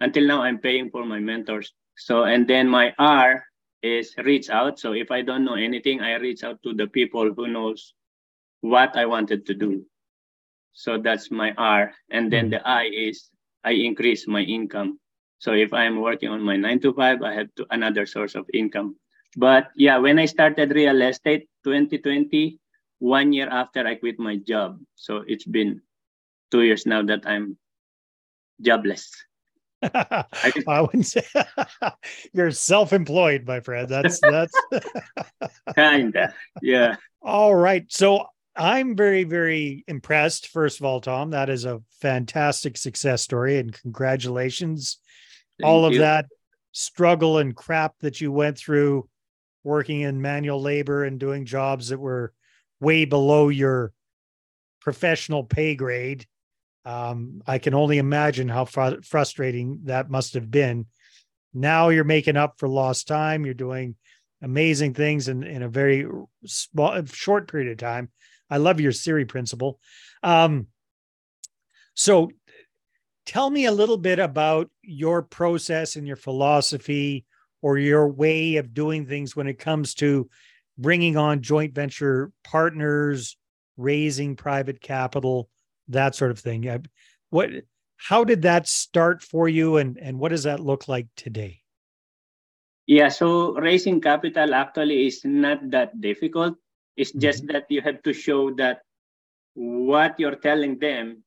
Until 0.00 0.26
now, 0.26 0.42
I'm 0.42 0.58
paying 0.58 0.90
for 0.90 1.04
my 1.04 1.18
mentors. 1.18 1.72
So 1.96 2.24
and 2.24 2.46
then 2.48 2.68
my 2.68 2.94
R 2.98 3.44
is 3.82 4.14
reach 4.18 4.50
out. 4.50 4.78
So 4.78 4.92
if 4.92 5.10
I 5.10 5.22
don't 5.22 5.44
know 5.44 5.56
anything, 5.56 6.00
I 6.00 6.16
reach 6.16 6.44
out 6.44 6.62
to 6.62 6.72
the 6.72 6.86
people 6.86 7.32
who 7.32 7.48
knows 7.48 7.94
what 8.60 8.96
I 8.96 9.06
wanted 9.06 9.46
to 9.46 9.54
do. 9.54 9.84
So 10.72 10.98
that's 10.98 11.30
my 11.30 11.52
R. 11.56 11.92
And 12.10 12.30
then 12.32 12.50
mm-hmm. 12.50 12.62
the 12.62 12.68
I 12.68 12.84
is 12.84 13.28
I 13.64 13.72
increase 13.72 14.28
my 14.28 14.40
income. 14.40 15.00
So 15.38 15.52
if 15.52 15.72
I'm 15.72 16.00
working 16.00 16.28
on 16.28 16.42
my 16.42 16.56
nine 16.56 16.80
to 16.80 16.92
five, 16.92 17.22
I 17.22 17.34
have 17.34 17.48
to, 17.56 17.66
another 17.70 18.04
source 18.04 18.34
of 18.34 18.44
income. 18.52 18.96
But 19.36 19.68
yeah, 19.76 19.98
when 19.98 20.18
I 20.18 20.26
started 20.26 20.72
real 20.72 21.00
estate 21.02 21.48
2020, 21.64 22.58
one 22.98 23.32
year 23.32 23.48
after 23.48 23.86
I 23.86 23.94
quit 23.94 24.18
my 24.18 24.36
job. 24.36 24.78
So 24.94 25.24
it's 25.26 25.44
been 25.44 25.80
two 26.50 26.62
years 26.62 26.86
now 26.86 27.02
that 27.02 27.26
I'm 27.26 27.56
jobless. 28.60 29.10
I, 29.82 30.52
I 30.68 30.80
wouldn't 30.82 31.06
say 31.06 31.24
you're 32.32 32.50
self-employed, 32.50 33.46
my 33.46 33.60
friend. 33.60 33.88
That's 33.88 34.20
that's 34.20 34.52
kinda, 35.74 36.34
yeah. 36.60 36.96
All 37.22 37.54
right. 37.54 37.84
So 37.88 38.26
I'm 38.54 38.94
very, 38.94 39.24
very 39.24 39.84
impressed. 39.88 40.48
First 40.48 40.80
of 40.80 40.86
all, 40.86 41.00
Tom, 41.00 41.30
that 41.30 41.48
is 41.48 41.64
a 41.64 41.80
fantastic 42.02 42.76
success 42.76 43.22
story, 43.22 43.58
and 43.58 43.72
congratulations. 43.72 44.98
Thank 45.58 45.66
all 45.66 45.86
of 45.86 45.94
you. 45.94 46.00
that 46.00 46.26
struggle 46.72 47.38
and 47.38 47.56
crap 47.56 47.94
that 48.00 48.20
you 48.20 48.30
went 48.30 48.58
through 48.58 49.08
working 49.62 50.00
in 50.00 50.22
manual 50.22 50.60
labor 50.60 51.04
and 51.04 51.20
doing 51.20 51.44
jobs 51.44 51.88
that 51.88 51.98
were 51.98 52.32
way 52.80 53.04
below 53.04 53.48
your 53.48 53.92
professional 54.80 55.44
pay 55.44 55.74
grade. 55.74 56.26
Um, 56.84 57.42
I 57.46 57.58
can 57.58 57.74
only 57.74 57.98
imagine 57.98 58.48
how 58.48 58.64
fr- 58.64 59.02
frustrating 59.04 59.80
that 59.84 60.10
must 60.10 60.34
have 60.34 60.50
been. 60.50 60.86
Now 61.52 61.90
you're 61.90 62.04
making 62.04 62.36
up 62.36 62.54
for 62.58 62.68
lost 62.68 63.06
time. 63.06 63.44
You're 63.44 63.54
doing 63.54 63.96
amazing 64.42 64.94
things 64.94 65.28
in, 65.28 65.42
in 65.42 65.62
a 65.62 65.68
very 65.68 66.06
small, 66.46 67.04
short 67.04 67.50
period 67.50 67.70
of 67.70 67.78
time. 67.78 68.10
I 68.48 68.56
love 68.56 68.80
your 68.80 68.92
Siri 68.92 69.26
principle. 69.26 69.78
Um, 70.22 70.68
so 71.94 72.30
tell 73.26 73.50
me 73.50 73.66
a 73.66 73.72
little 73.72 73.98
bit 73.98 74.18
about 74.18 74.70
your 74.82 75.22
process 75.22 75.96
and 75.96 76.06
your 76.06 76.16
philosophy 76.16 77.26
or 77.62 77.78
your 77.78 78.08
way 78.08 78.56
of 78.56 78.74
doing 78.74 79.06
things 79.06 79.36
when 79.36 79.46
it 79.46 79.58
comes 79.58 79.94
to 79.94 80.28
bringing 80.78 81.16
on 81.16 81.42
joint 81.42 81.74
venture 81.74 82.32
partners, 82.42 83.36
raising 83.76 84.36
private 84.36 84.80
capital, 84.80 85.48
that 85.88 86.14
sort 86.14 86.30
of 86.30 86.38
thing. 86.38 86.84
What, 87.30 87.50
how 87.96 88.24
did 88.24 88.42
that 88.42 88.66
start 88.66 89.22
for 89.22 89.48
you, 89.48 89.76
and 89.76 89.98
and 89.98 90.18
what 90.18 90.30
does 90.30 90.44
that 90.44 90.60
look 90.60 90.88
like 90.88 91.06
today? 91.16 91.60
Yeah, 92.86 93.08
so 93.08 93.54
raising 93.54 94.00
capital 94.00 94.54
actually 94.54 95.06
is 95.06 95.20
not 95.24 95.70
that 95.70 96.00
difficult. 96.00 96.56
It's 96.96 97.12
just 97.12 97.44
mm-hmm. 97.44 97.52
that 97.52 97.66
you 97.68 97.82
have 97.82 98.02
to 98.02 98.12
show 98.12 98.50
that 98.54 98.82
what 99.54 100.18
you're 100.18 100.34
telling 100.36 100.78
them, 100.78 101.22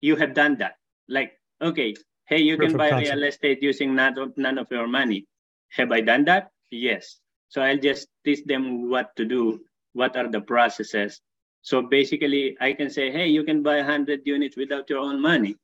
you 0.00 0.16
have 0.16 0.34
done 0.34 0.58
that. 0.58 0.74
Like, 1.08 1.32
okay, 1.62 1.94
hey, 2.28 2.40
you 2.40 2.56
can 2.58 2.76
buy 2.76 2.90
real 2.90 3.24
estate 3.24 3.62
using 3.62 3.94
none 3.94 4.18
of, 4.18 4.36
none 4.36 4.58
of 4.58 4.66
your 4.70 4.86
money. 4.86 5.26
Have 5.70 5.92
I 5.92 6.00
done 6.00 6.24
that? 6.26 6.50
Yes. 6.70 7.18
So 7.48 7.62
I'll 7.62 7.78
just 7.78 8.08
teach 8.24 8.44
them 8.44 8.90
what 8.90 9.16
to 9.16 9.24
do, 9.24 9.60
what 9.94 10.16
are 10.16 10.28
the 10.28 10.40
processes. 10.40 11.20
So 11.62 11.82
basically, 11.82 12.56
I 12.60 12.72
can 12.72 12.90
say, 12.90 13.10
hey, 13.10 13.28
you 13.28 13.44
can 13.44 13.62
buy 13.62 13.76
100 13.76 14.20
units 14.24 14.56
without 14.56 14.88
your 14.90 15.00
own 15.00 15.20
money. 15.20 15.56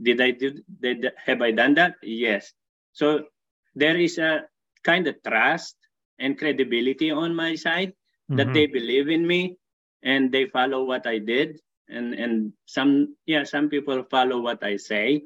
Did 0.00 0.20
I 0.20 0.30
do? 0.30 0.62
Did, 0.80 1.10
have 1.24 1.42
I 1.42 1.50
done 1.50 1.74
that? 1.74 1.94
Yes. 2.02 2.52
So 2.92 3.24
there 3.74 3.96
is 3.96 4.18
a 4.18 4.44
kind 4.84 5.06
of 5.06 5.16
trust 5.26 5.76
and 6.18 6.38
credibility 6.38 7.10
on 7.10 7.34
my 7.34 7.54
side 7.54 7.90
mm-hmm. 8.30 8.36
that 8.36 8.52
they 8.52 8.66
believe 8.66 9.08
in 9.08 9.26
me 9.26 9.56
and 10.02 10.30
they 10.30 10.46
follow 10.46 10.84
what 10.84 11.06
I 11.06 11.18
did. 11.18 11.60
And 11.88 12.14
and 12.14 12.52
some 12.66 13.16
yeah, 13.26 13.44
some 13.44 13.68
people 13.68 14.04
follow 14.10 14.40
what 14.40 14.62
I 14.62 14.76
say. 14.76 15.22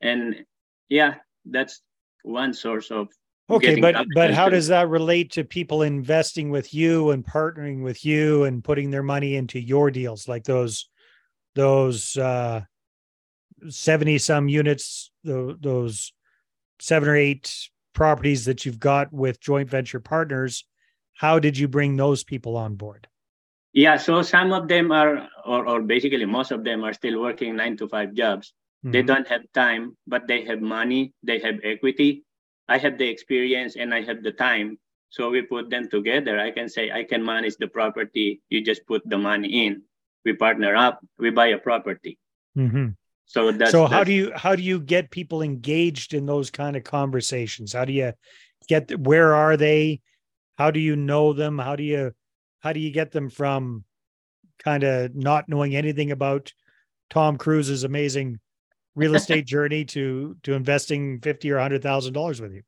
And 0.00 0.44
yeah, 0.88 1.14
that's 1.44 1.80
one 2.22 2.52
source 2.52 2.90
of 2.90 3.08
Okay, 3.48 3.80
but 3.80 4.06
but 4.12 4.34
how 4.34 4.48
does 4.48 4.66
that 4.68 4.88
relate 4.88 5.32
to 5.32 5.44
people 5.44 5.82
investing 5.82 6.50
with 6.50 6.74
you 6.74 7.10
and 7.10 7.24
partnering 7.24 7.82
with 7.82 8.04
you 8.04 8.42
and 8.42 8.64
putting 8.64 8.90
their 8.90 9.04
money 9.04 9.36
into 9.36 9.60
your 9.60 9.90
deals? 9.92 10.26
Like 10.26 10.44
those 10.44 10.88
those 11.54 12.16
uh 12.16 12.62
70 13.68 14.18
some 14.18 14.48
units 14.48 15.10
those 15.24 16.12
seven 16.80 17.08
or 17.08 17.16
eight 17.16 17.70
properties 17.94 18.44
that 18.44 18.66
you've 18.66 18.80
got 18.80 19.12
with 19.12 19.40
joint 19.40 19.70
venture 19.70 20.00
partners 20.00 20.64
how 21.16 21.38
did 21.38 21.56
you 21.56 21.66
bring 21.66 21.96
those 21.96 22.22
people 22.24 22.56
on 22.56 22.76
board? 22.76 23.08
Yeah, 23.72 23.96
so 23.96 24.22
some 24.22 24.52
of 24.52 24.68
them 24.68 24.92
are, 24.92 25.28
or, 25.44 25.68
or 25.68 25.82
basically 25.82 26.24
most 26.24 26.50
of 26.50 26.62
them 26.64 26.84
are 26.84 26.92
still 26.92 27.20
working 27.20 27.56
nine 27.56 27.76
to 27.78 27.88
five 27.88 28.14
jobs. 28.14 28.52
Mm-hmm. 28.84 28.92
They 28.92 29.02
don't 29.02 29.28
have 29.28 29.42
time, 29.54 29.96
but 30.06 30.28
they 30.28 30.44
have 30.44 30.60
money, 30.60 31.12
they 31.22 31.38
have 31.40 31.56
equity. 31.64 32.24
I 32.68 32.78
have 32.78 32.98
the 32.98 33.08
experience 33.08 33.76
and 33.76 33.94
I 33.94 34.02
have 34.02 34.22
the 34.22 34.32
time. 34.32 34.78
So 35.10 35.30
we 35.30 35.42
put 35.42 35.70
them 35.70 35.88
together. 35.88 36.38
I 36.38 36.50
can 36.50 36.68
say, 36.68 36.90
I 36.90 37.04
can 37.04 37.24
manage 37.24 37.56
the 37.56 37.68
property. 37.68 38.42
You 38.48 38.64
just 38.64 38.86
put 38.86 39.08
the 39.08 39.16
money 39.18 39.66
in. 39.66 39.82
We 40.24 40.34
partner 40.34 40.74
up, 40.74 41.00
we 41.18 41.30
buy 41.30 41.48
a 41.48 41.58
property. 41.58 42.18
Mm-hmm. 42.58 42.88
So 43.26 43.52
that's, 43.52 43.70
so 43.70 43.86
how 43.86 43.98
that's, 43.98 44.06
do 44.06 44.12
you 44.12 44.32
how 44.34 44.56
do 44.56 44.62
you 44.62 44.80
get 44.80 45.10
people 45.10 45.42
engaged 45.42 46.14
in 46.14 46.26
those 46.26 46.50
kind 46.50 46.76
of 46.76 46.84
conversations? 46.84 47.72
How 47.72 47.84
do 47.84 47.92
you 47.92 48.12
get 48.68 48.98
where 49.00 49.34
are 49.34 49.56
they? 49.56 50.00
How 50.58 50.70
do 50.70 50.80
you 50.80 50.96
know 50.96 51.32
them? 51.32 51.58
How 51.58 51.76
do 51.76 51.82
you 51.82 52.12
how 52.60 52.72
do 52.72 52.80
you 52.80 52.90
get 52.90 53.12
them 53.12 53.30
from 53.30 53.84
kind 54.58 54.84
of 54.84 55.14
not 55.14 55.48
knowing 55.48 55.74
anything 55.74 56.10
about 56.10 56.52
Tom 57.10 57.36
Cruise's 57.36 57.84
amazing 57.84 58.40
real 58.96 59.14
estate 59.14 59.46
journey 59.46 59.84
to 59.84 60.36
to 60.42 60.54
investing 60.54 61.20
fifty 61.20 61.50
or 61.50 61.58
hundred 61.58 61.82
thousand 61.82 62.14
dollars 62.14 62.40
with 62.40 62.52
you? 62.52 62.62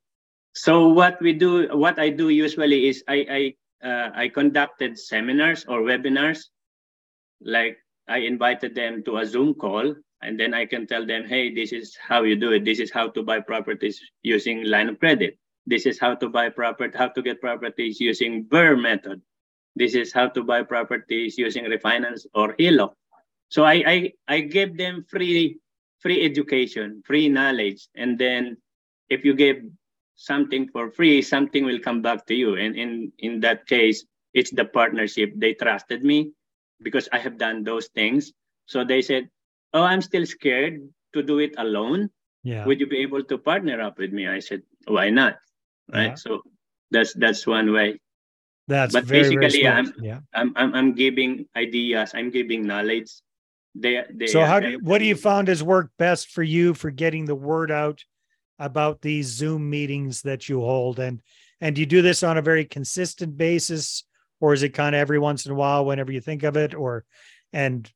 So 0.55 0.89
what 0.89 1.21
we 1.21 1.33
do, 1.33 1.69
what 1.77 1.99
I 1.99 2.11
do 2.11 2.29
usually 2.29 2.89
is 2.89 3.03
I 3.09 3.55
I 3.83 3.89
uh, 3.89 4.11
I 4.15 4.29
conducted 4.29 4.99
seminars 4.99 5.65
or 5.67 5.81
webinars, 5.81 6.47
like 7.41 7.79
I 8.09 8.19
invited 8.19 8.75
them 8.75 9.03
to 9.05 9.19
a 9.19 9.27
Zoom 9.27 9.55
call, 9.55 9.95
and 10.23 10.39
then 10.39 10.55
I 10.55 10.67
can 10.67 10.87
tell 10.87 11.07
them, 11.07 11.25
hey, 11.27 11.55
this 11.55 11.73
is 11.73 11.97
how 11.97 12.23
you 12.23 12.37
do 12.37 12.53
it. 12.53 12.65
This 12.65 12.81
is 12.81 12.91
how 12.91 13.09
to 13.09 13.23
buy 13.23 13.41
properties 13.41 14.01
using 14.23 14.65
line 14.65 14.89
of 14.89 14.99
credit. 14.99 15.39
This 15.67 15.87
is 15.87 15.99
how 15.99 16.15
to 16.17 16.29
buy 16.29 16.49
property, 16.49 16.97
how 16.97 17.09
to 17.09 17.23
get 17.23 17.41
properties 17.41 18.01
using 18.01 18.45
BRRRR 18.47 18.81
method. 18.81 19.23
This 19.77 19.95
is 19.95 20.13
how 20.13 20.29
to 20.29 20.43
buy 20.43 20.63
properties 20.65 21.39
using 21.39 21.65
refinance 21.67 22.27
or 22.35 22.57
HELOC. 22.57 22.93
So 23.49 23.65
I, 23.65 23.75
I, 23.87 24.13
I 24.27 24.41
give 24.41 24.77
them 24.77 25.05
free, 25.09 25.61
free 26.01 26.25
education, 26.25 27.03
free 27.05 27.29
knowledge. 27.29 27.89
And 27.95 28.19
then 28.19 28.57
if 29.09 29.25
you 29.25 29.35
give 29.35 29.63
something 30.17 30.69
for 30.69 30.91
free, 30.91 31.23
something 31.23 31.65
will 31.65 31.79
come 31.79 32.03
back 32.03 32.27
to 32.27 32.35
you. 32.35 32.57
And 32.57 32.77
in, 32.77 33.13
in 33.19 33.41
that 33.41 33.67
case, 33.67 34.05
it's 34.35 34.51
the 34.51 34.65
partnership. 34.65 35.33
They 35.37 35.55
trusted 35.55 36.05
me 36.05 36.33
because 36.83 37.09
I 37.13 37.19
have 37.19 37.39
done 37.39 37.65
those 37.65 37.89
things. 37.89 38.33
So 38.67 38.85
they 38.85 39.03
said, 39.03 39.29
oh, 39.75 39.83
I'm 39.83 40.03
still 40.03 40.27
scared 40.27 40.81
to 41.15 41.23
do 41.23 41.39
it 41.39 41.55
alone. 41.59 42.11
Yeah. 42.45 42.65
Would 42.67 42.81
you 42.81 42.87
be 42.87 42.99
able 42.99 43.25
to 43.25 43.39
partner 43.39 43.81
up 43.81 43.99
with 43.99 44.13
me? 44.13 44.29
I 44.29 44.39
said, 44.39 44.63
why 44.87 45.11
not? 45.11 45.37
right? 45.93 46.13
Yeah. 46.13 46.15
So 46.15 46.43
that's 46.91 47.13
that's 47.15 47.47
one 47.47 47.73
way. 47.73 48.01
That's 48.69 48.93
but 48.93 49.05
very, 49.05 49.37
basically, 49.37 49.63
very 49.63 49.69
I'm, 49.69 49.93
yeah. 50.01 50.21
I'm 50.35 50.53
I'm 50.57 50.75
I'm 50.75 50.93
giving 50.93 51.47
ideas. 51.57 52.13
I'm 52.15 52.31
giving 52.31 52.67
knowledge. 52.67 53.11
They, 53.81 54.03
they 54.13 54.27
so 54.27 54.45
how 54.45 54.61
do 54.61 54.79
what 54.83 54.99
do 54.99 55.05
you 55.05 55.15
found 55.15 55.49
has 55.49 55.63
worked 55.63 55.97
best 55.99 56.31
for 56.31 56.43
you 56.43 56.75
for 56.75 56.91
getting 56.91 57.25
the 57.25 57.35
word 57.35 57.71
out 57.71 58.03
about 58.59 59.01
these 59.03 59.27
Zoom 59.27 59.69
meetings 59.71 60.23
that 60.23 60.49
you 60.49 60.61
hold 60.61 60.99
and 60.99 61.21
and 61.61 61.75
do 61.75 61.81
you 61.81 61.87
do 61.87 62.03
this 62.03 62.23
on 62.23 62.39
a 62.39 62.43
very 62.43 62.65
consistent 62.65 63.37
basis 63.37 64.05
or 64.41 64.53
is 64.53 64.63
it 64.63 64.71
kind 64.71 64.95
of 64.95 65.01
every 65.01 65.19
once 65.19 65.47
in 65.47 65.53
a 65.53 65.55
while 65.55 65.85
whenever 65.85 66.13
you 66.13 66.21
think 66.21 66.43
of 66.43 66.57
it 66.57 66.75
or 66.75 67.05
and 67.53 67.91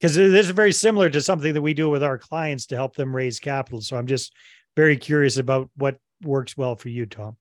because 0.00 0.14
this 0.14 0.46
is 0.46 0.50
very 0.50 0.72
similar 0.72 1.10
to 1.10 1.20
something 1.20 1.52
that 1.54 1.62
we 1.62 1.74
do 1.74 1.90
with 1.90 2.02
our 2.02 2.18
clients 2.18 2.66
to 2.66 2.76
help 2.76 2.94
them 2.94 3.14
raise 3.14 3.38
capital 3.38 3.80
so 3.80 3.96
i'm 3.96 4.06
just 4.06 4.32
very 4.78 4.96
curious 4.96 5.38
about 5.38 5.68
what 5.74 5.98
works 6.22 6.56
well 6.56 6.76
for 6.76 6.88
you, 6.88 7.04
Tom? 7.04 7.36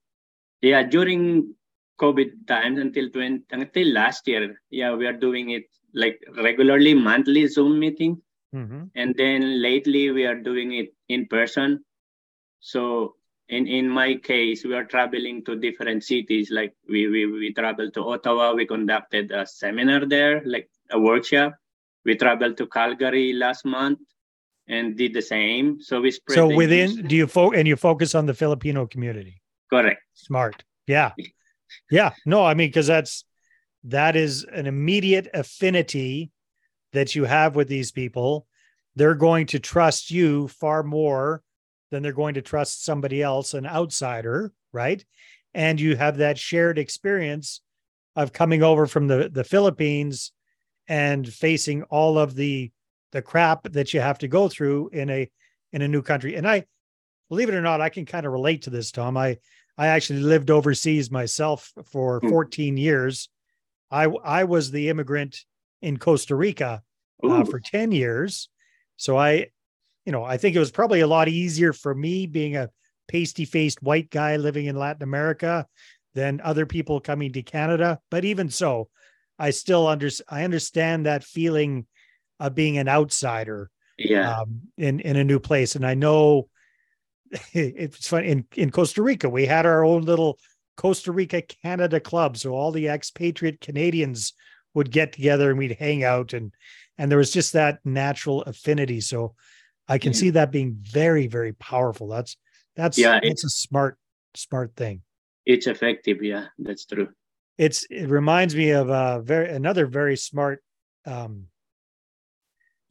Yeah, 0.61 0.81
during 0.81 1.53
COVID 2.01 2.47
times 2.47 2.79
until 2.79 3.11
20, 3.11 3.43
until 3.51 3.87
last 3.93 4.27
year, 4.27 4.59
yeah, 4.71 4.95
we 4.95 5.05
are 5.05 5.13
doing 5.13 5.51
it 5.51 5.65
like 5.97 6.23
regularly 6.37 6.93
monthly 6.93 7.47
Zoom 7.47 7.79
meeting. 7.79 8.21
Mm-hmm. 8.55 8.83
And 8.95 9.15
then 9.17 9.61
lately 9.61 10.11
we 10.11 10.25
are 10.25 10.35
doing 10.35 10.73
it 10.73 10.93
in 11.09 11.27
person. 11.27 11.83
So 12.59 13.15
in, 13.49 13.67
in 13.67 13.89
my 13.89 14.15
case, 14.15 14.63
we 14.63 14.73
are 14.73 14.85
traveling 14.85 15.43
to 15.45 15.55
different 15.55 16.03
cities. 16.03 16.51
Like 16.51 16.73
we, 16.87 17.07
we, 17.07 17.25
we 17.25 17.53
traveled 17.53 17.93
to 17.95 18.03
Ottawa. 18.03 18.53
We 18.53 18.65
conducted 18.65 19.31
a 19.31 19.45
seminar 19.45 20.05
there, 20.05 20.41
like 20.45 20.69
a 20.91 20.99
workshop. 20.99 21.55
We 22.05 22.15
traveled 22.15 22.57
to 22.57 22.67
Calgary 22.67 23.33
last 23.33 23.65
month 23.65 23.99
and 24.67 24.97
did 24.97 25.13
the 25.13 25.21
same. 25.21 25.81
So 25.81 26.01
we 26.01 26.11
spread. 26.11 26.35
So 26.35 26.55
within, 26.55 26.95
news. 26.95 27.01
do 27.07 27.15
you 27.15 27.27
fo- 27.27 27.51
and 27.51 27.67
you 27.67 27.75
focus 27.75 28.15
on 28.15 28.25
the 28.25 28.33
Filipino 28.33 28.85
community? 28.85 29.41
Correct. 29.69 30.01
Smart. 30.13 30.63
Yeah. 30.87 31.11
Yeah. 31.91 32.13
No, 32.25 32.45
I 32.45 32.53
mean, 32.53 32.69
because 32.69 32.87
that's 32.87 33.25
that 33.87 34.15
is 34.15 34.43
an 34.43 34.67
immediate 34.67 35.27
affinity 35.33 36.31
that 36.93 37.15
you 37.15 37.25
have 37.25 37.55
with 37.55 37.67
these 37.67 37.91
people. 37.91 38.45
They're 38.95 39.15
going 39.15 39.47
to 39.47 39.59
trust 39.59 40.11
you 40.11 40.47
far 40.47 40.83
more 40.83 41.41
than 41.91 42.03
they're 42.03 42.11
going 42.11 42.35
to 42.35 42.41
trust 42.41 42.83
somebody 42.83 43.21
else, 43.21 43.53
an 43.53 43.65
outsider, 43.65 44.51
right? 44.73 45.03
And 45.53 45.79
you 45.79 45.95
have 45.95 46.17
that 46.17 46.37
shared 46.37 46.77
experience 46.77 47.61
of 48.15 48.33
coming 48.33 48.63
over 48.63 48.87
from 48.87 49.07
the, 49.07 49.29
the 49.29 49.43
Philippines 49.43 50.31
and 50.87 51.27
facing 51.27 51.83
all 51.83 52.17
of 52.17 52.35
the 52.35 52.71
the 53.13 53.21
crap 53.21 53.63
that 53.71 53.93
you 53.93 54.01
have 54.01 54.17
to 54.19 54.27
go 54.27 54.49
through 54.49 54.89
in 54.89 55.09
a 55.09 55.29
in 55.71 55.81
a 55.81 55.87
new 55.87 56.01
country. 56.01 56.35
And 56.35 56.47
I 56.47 56.65
believe 57.29 57.47
it 57.47 57.55
or 57.55 57.61
not, 57.61 57.79
I 57.79 57.89
can 57.89 58.05
kind 58.05 58.25
of 58.25 58.33
relate 58.33 58.63
to 58.63 58.69
this, 58.69 58.91
Tom. 58.91 59.15
I 59.15 59.37
I 59.77 59.87
actually 59.87 60.21
lived 60.21 60.49
overseas 60.49 61.09
myself 61.11 61.71
for 61.85 62.19
hmm. 62.19 62.29
14 62.29 62.75
years. 62.75 63.29
I 63.91 64.05
I 64.05 64.43
was 64.43 64.71
the 64.71 64.89
immigrant 64.89 65.43
in 65.81 65.97
Costa 65.97 66.35
Rica 66.35 66.81
uh, 67.23 67.43
for 67.45 67.59
10 67.59 67.91
years. 67.91 68.49
So 68.95 69.17
I, 69.17 69.47
you 70.05 70.11
know, 70.11 70.23
I 70.23 70.37
think 70.37 70.55
it 70.55 70.59
was 70.59 70.71
probably 70.71 71.01
a 71.01 71.07
lot 71.07 71.27
easier 71.27 71.71
for 71.73 71.93
me 71.93 72.25
being 72.25 72.55
a 72.55 72.69
pasty 73.07 73.45
faced 73.45 73.81
white 73.83 74.09
guy 74.09 74.37
living 74.37 74.65
in 74.65 74.75
Latin 74.75 75.03
America 75.03 75.67
than 76.15 76.41
other 76.43 76.65
people 76.65 76.99
coming 76.99 77.31
to 77.33 77.43
Canada. 77.43 77.99
But 78.09 78.25
even 78.25 78.49
so, 78.49 78.89
I 79.37 79.51
still 79.51 79.87
under 79.87 80.09
I 80.27 80.43
understand 80.43 81.05
that 81.05 81.23
feeling 81.23 81.85
of 82.39 82.55
being 82.55 82.77
an 82.77 82.87
outsider 82.87 83.69
yeah 83.97 84.41
um, 84.41 84.61
in 84.77 84.99
in 84.99 85.15
a 85.15 85.23
new 85.23 85.39
place 85.39 85.75
and 85.75 85.85
i 85.85 85.93
know 85.93 86.47
it's 87.53 88.07
fun 88.07 88.23
in 88.23 88.45
in 88.55 88.71
costa 88.71 89.01
rica 89.01 89.27
we 89.27 89.45
had 89.45 89.65
our 89.65 89.83
own 89.83 90.03
little 90.03 90.37
costa 90.77 91.11
rica 91.11 91.41
canada 91.41 91.99
club 91.99 92.37
so 92.37 92.53
all 92.53 92.71
the 92.71 92.87
expatriate 92.87 93.59
canadians 93.59 94.33
would 94.77 94.91
get 94.91 95.11
together 95.11 95.49
and 95.49 95.57
we'd 95.57 95.75
hang 95.79 96.03
out. 96.03 96.33
And 96.33 96.53
and 96.99 97.11
there 97.11 97.17
was 97.17 97.31
just 97.31 97.53
that 97.53 97.79
natural 97.83 98.43
affinity. 98.43 99.01
So 99.01 99.33
i 99.89 99.97
can 99.97 100.11
yeah. 100.13 100.19
see 100.19 100.29
that 100.31 100.51
being 100.51 100.77
very 100.79 101.27
very 101.27 101.53
powerful. 101.53 102.07
That's 102.07 102.37
that's 102.75 102.97
yeah 102.97 103.19
it's 103.21 103.43
a 103.43 103.49
smart 103.49 103.97
smart 104.35 104.75
thing. 104.77 105.01
It's 105.45 105.67
effective. 105.67 106.23
Yeah 106.23 106.45
that's 106.59 106.85
true. 106.85 107.09
It's 107.57 107.85
it 107.89 108.07
reminds 108.07 108.55
me 108.55 108.69
of 108.69 108.89
a 108.89 109.19
very 109.21 109.49
another 109.49 109.87
very 109.87 110.15
smart 110.15 110.63
um 111.05 111.47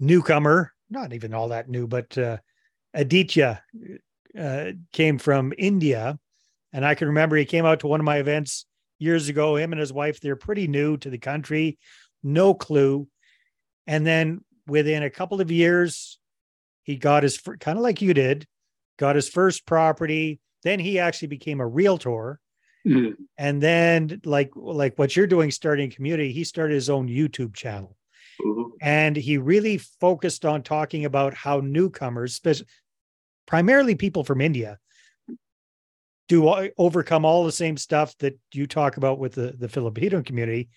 newcomer, 0.01 0.73
not 0.91 1.13
even 1.13 1.33
all 1.33 1.49
that 1.49 1.69
new, 1.69 1.87
but 1.87 2.19
uh, 2.19 2.37
Aditya 2.93 3.63
uh, 4.39 4.73
came 4.93 5.19
from 5.19 5.55
India. 5.57 6.19
And 6.77 6.85
I 6.85 6.95
can 6.95 7.09
remember 7.09 7.37
he 7.37 7.47
came 7.47 7.65
out 7.65 7.81
to 7.81 7.87
one 7.87 8.01
of 8.01 8.05
my 8.05 8.19
events 8.19 8.67
years 8.99 9.31
ago. 9.31 9.57
Him 9.57 9.73
and 9.73 9.81
his 9.81 9.95
wife, 9.95 10.21
they're 10.21 10.37
pretty 10.37 10.69
new 10.69 10.99
to 10.99 11.09
the 11.09 11.17
country, 11.17 11.79
no 12.23 12.53
clue. 12.53 13.09
And 13.87 14.07
then 14.07 14.45
within 14.67 15.03
a 15.03 15.09
couple 15.09 15.41
of 15.41 15.51
years, 15.51 16.19
he 16.83 16.97
got 16.97 17.23
his 17.23 17.39
kind 17.39 17.79
of 17.79 17.83
like 17.83 18.03
you 18.03 18.13
did, 18.13 18.47
got 18.99 19.17
his 19.17 19.27
first 19.27 19.65
property. 19.65 20.39
Then 20.65 20.79
he 20.79 20.99
actually 20.99 21.29
became 21.29 21.61
a 21.61 21.67
realtor. 21.67 22.41
Mm-hmm. 22.87 23.23
And 23.39 23.63
then, 23.63 24.21
like 24.27 24.53
like 24.55 24.99
what 24.99 25.17
you're 25.17 25.27
doing, 25.27 25.51
starting 25.51 25.91
community, 25.91 26.31
he 26.31 26.45
started 26.45 26.75
his 26.75 26.91
own 26.91 27.09
YouTube 27.09 27.55
channel. 27.55 27.97
Mm-hmm. 28.39 28.71
And 28.83 29.17
he 29.17 29.39
really 29.39 29.79
focused 29.79 30.45
on 30.45 30.63
talking 30.63 31.07
about 31.07 31.33
how 31.33 31.61
newcomers, 31.61 32.33
especially 32.33 32.67
primarily 33.47 33.95
people 33.95 34.25
from 34.25 34.43
India, 34.43 34.79
do 36.29 36.71
overcome 36.77 37.25
all 37.25 37.45
the 37.45 37.53
same 37.53 37.77
stuff 37.77 38.17
that 38.19 38.39
you 38.53 38.67
talk 38.67 38.97
about 38.97 39.19
with 39.19 39.35
the, 39.35 39.55
the 39.59 39.69
Filipino 39.69 40.23
community. 40.23 40.69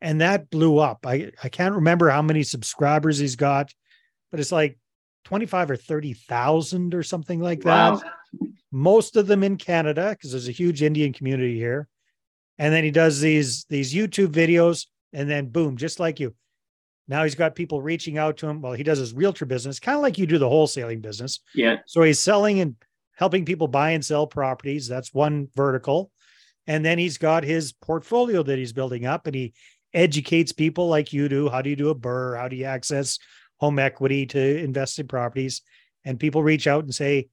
And 0.00 0.20
that 0.20 0.50
blew 0.50 0.78
up. 0.78 1.06
I, 1.06 1.32
I 1.42 1.48
can't 1.48 1.74
remember 1.74 2.10
how 2.10 2.22
many 2.22 2.42
subscribers 2.42 3.18
he's 3.18 3.36
got, 3.36 3.72
but 4.30 4.40
it's 4.40 4.52
like 4.52 4.78
25 5.24 5.72
or 5.72 5.76
30,000 5.76 6.94
or 6.94 7.02
something 7.02 7.40
like 7.40 7.64
wow. 7.64 7.96
that. 7.96 8.12
Most 8.70 9.16
of 9.16 9.26
them 9.26 9.42
in 9.42 9.56
Canada, 9.56 10.10
because 10.10 10.32
there's 10.32 10.48
a 10.48 10.52
huge 10.52 10.82
Indian 10.82 11.12
community 11.12 11.56
here. 11.56 11.88
And 12.58 12.72
then 12.72 12.84
he 12.84 12.90
does 12.90 13.20
these 13.20 13.64
these 13.64 13.92
YouTube 13.92 14.28
videos, 14.28 14.86
and 15.12 15.28
then 15.28 15.48
boom, 15.48 15.76
just 15.76 15.98
like 15.98 16.20
you, 16.20 16.34
now 17.06 17.22
he's 17.24 17.34
got 17.34 17.54
people 17.54 17.82
reaching 17.82 18.16
out 18.16 18.38
to 18.38 18.48
him. 18.48 18.62
Well, 18.62 18.72
he 18.72 18.82
does 18.82 18.98
his 18.98 19.12
realtor 19.12 19.44
business, 19.44 19.78
kind 19.78 19.96
of 19.96 20.02
like 20.02 20.18
you 20.18 20.26
do 20.26 20.38
the 20.38 20.48
wholesaling 20.48 21.02
business. 21.02 21.40
Yeah. 21.54 21.78
So 21.86 22.02
he's 22.02 22.20
selling 22.20 22.60
and 22.60 22.76
helping 23.16 23.44
people 23.44 23.68
buy 23.68 23.90
and 23.90 24.04
sell 24.04 24.26
properties. 24.26 24.88
That's 24.88 25.14
one 25.14 25.48
vertical. 25.54 26.10
And 26.66 26.84
then 26.84 26.98
he's 26.98 27.18
got 27.18 27.44
his 27.44 27.72
portfolio 27.72 28.42
that 28.42 28.58
he's 28.58 28.72
building 28.72 29.06
up 29.06 29.26
and 29.26 29.34
he 29.34 29.52
educates 29.92 30.52
people 30.52 30.88
like 30.88 31.12
you 31.12 31.28
do. 31.28 31.48
How 31.48 31.62
do 31.62 31.70
you 31.70 31.76
do 31.76 31.90
a 31.90 31.94
BRRRR? 31.94 32.38
How 32.38 32.48
do 32.48 32.56
you 32.56 32.64
access 32.64 33.18
home 33.58 33.78
equity 33.78 34.26
to 34.26 34.58
invest 34.58 34.98
in 34.98 35.06
properties? 35.06 35.62
And 36.04 36.18
people 36.18 36.42
reach 36.42 36.66
out 36.66 36.84
and 36.84 36.94
say, 36.94 37.28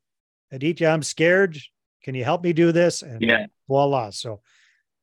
Aditya, 0.51 0.89
I'm 0.89 1.03
scared. 1.03 1.57
Can 2.03 2.15
you 2.15 2.23
help 2.23 2.43
me 2.43 2.53
do 2.53 2.71
this? 2.71 3.01
And 3.03 3.21
yeah. 3.21 3.45
voila. 3.67 4.09
So 4.11 4.41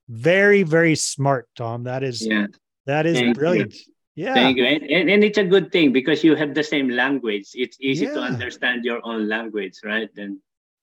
very, 0.08 0.62
very 0.62 0.94
smart, 0.94 1.48
Tom. 1.56 1.84
That 1.84 2.02
is 2.02 2.26
yeah. 2.26 2.46
that 2.86 3.06
is 3.06 3.18
Thank 3.18 3.36
brilliant. 3.36 3.74
you. 3.74 3.80
Yeah. 4.14 4.34
Thank 4.34 4.56
you. 4.56 4.64
And, 4.64 4.82
and, 4.82 5.10
and 5.10 5.22
it's 5.22 5.38
a 5.38 5.44
good 5.44 5.70
thing 5.70 5.92
because 5.92 6.24
you 6.24 6.34
have 6.34 6.54
the 6.54 6.64
same 6.64 6.88
language. 6.88 7.50
It's 7.54 7.76
easy 7.80 8.06
to 8.06 8.20
understand 8.20 8.84
your 8.84 9.00
own 9.04 9.28
language, 9.28 9.74
right? 9.84 10.08
And 10.16 10.38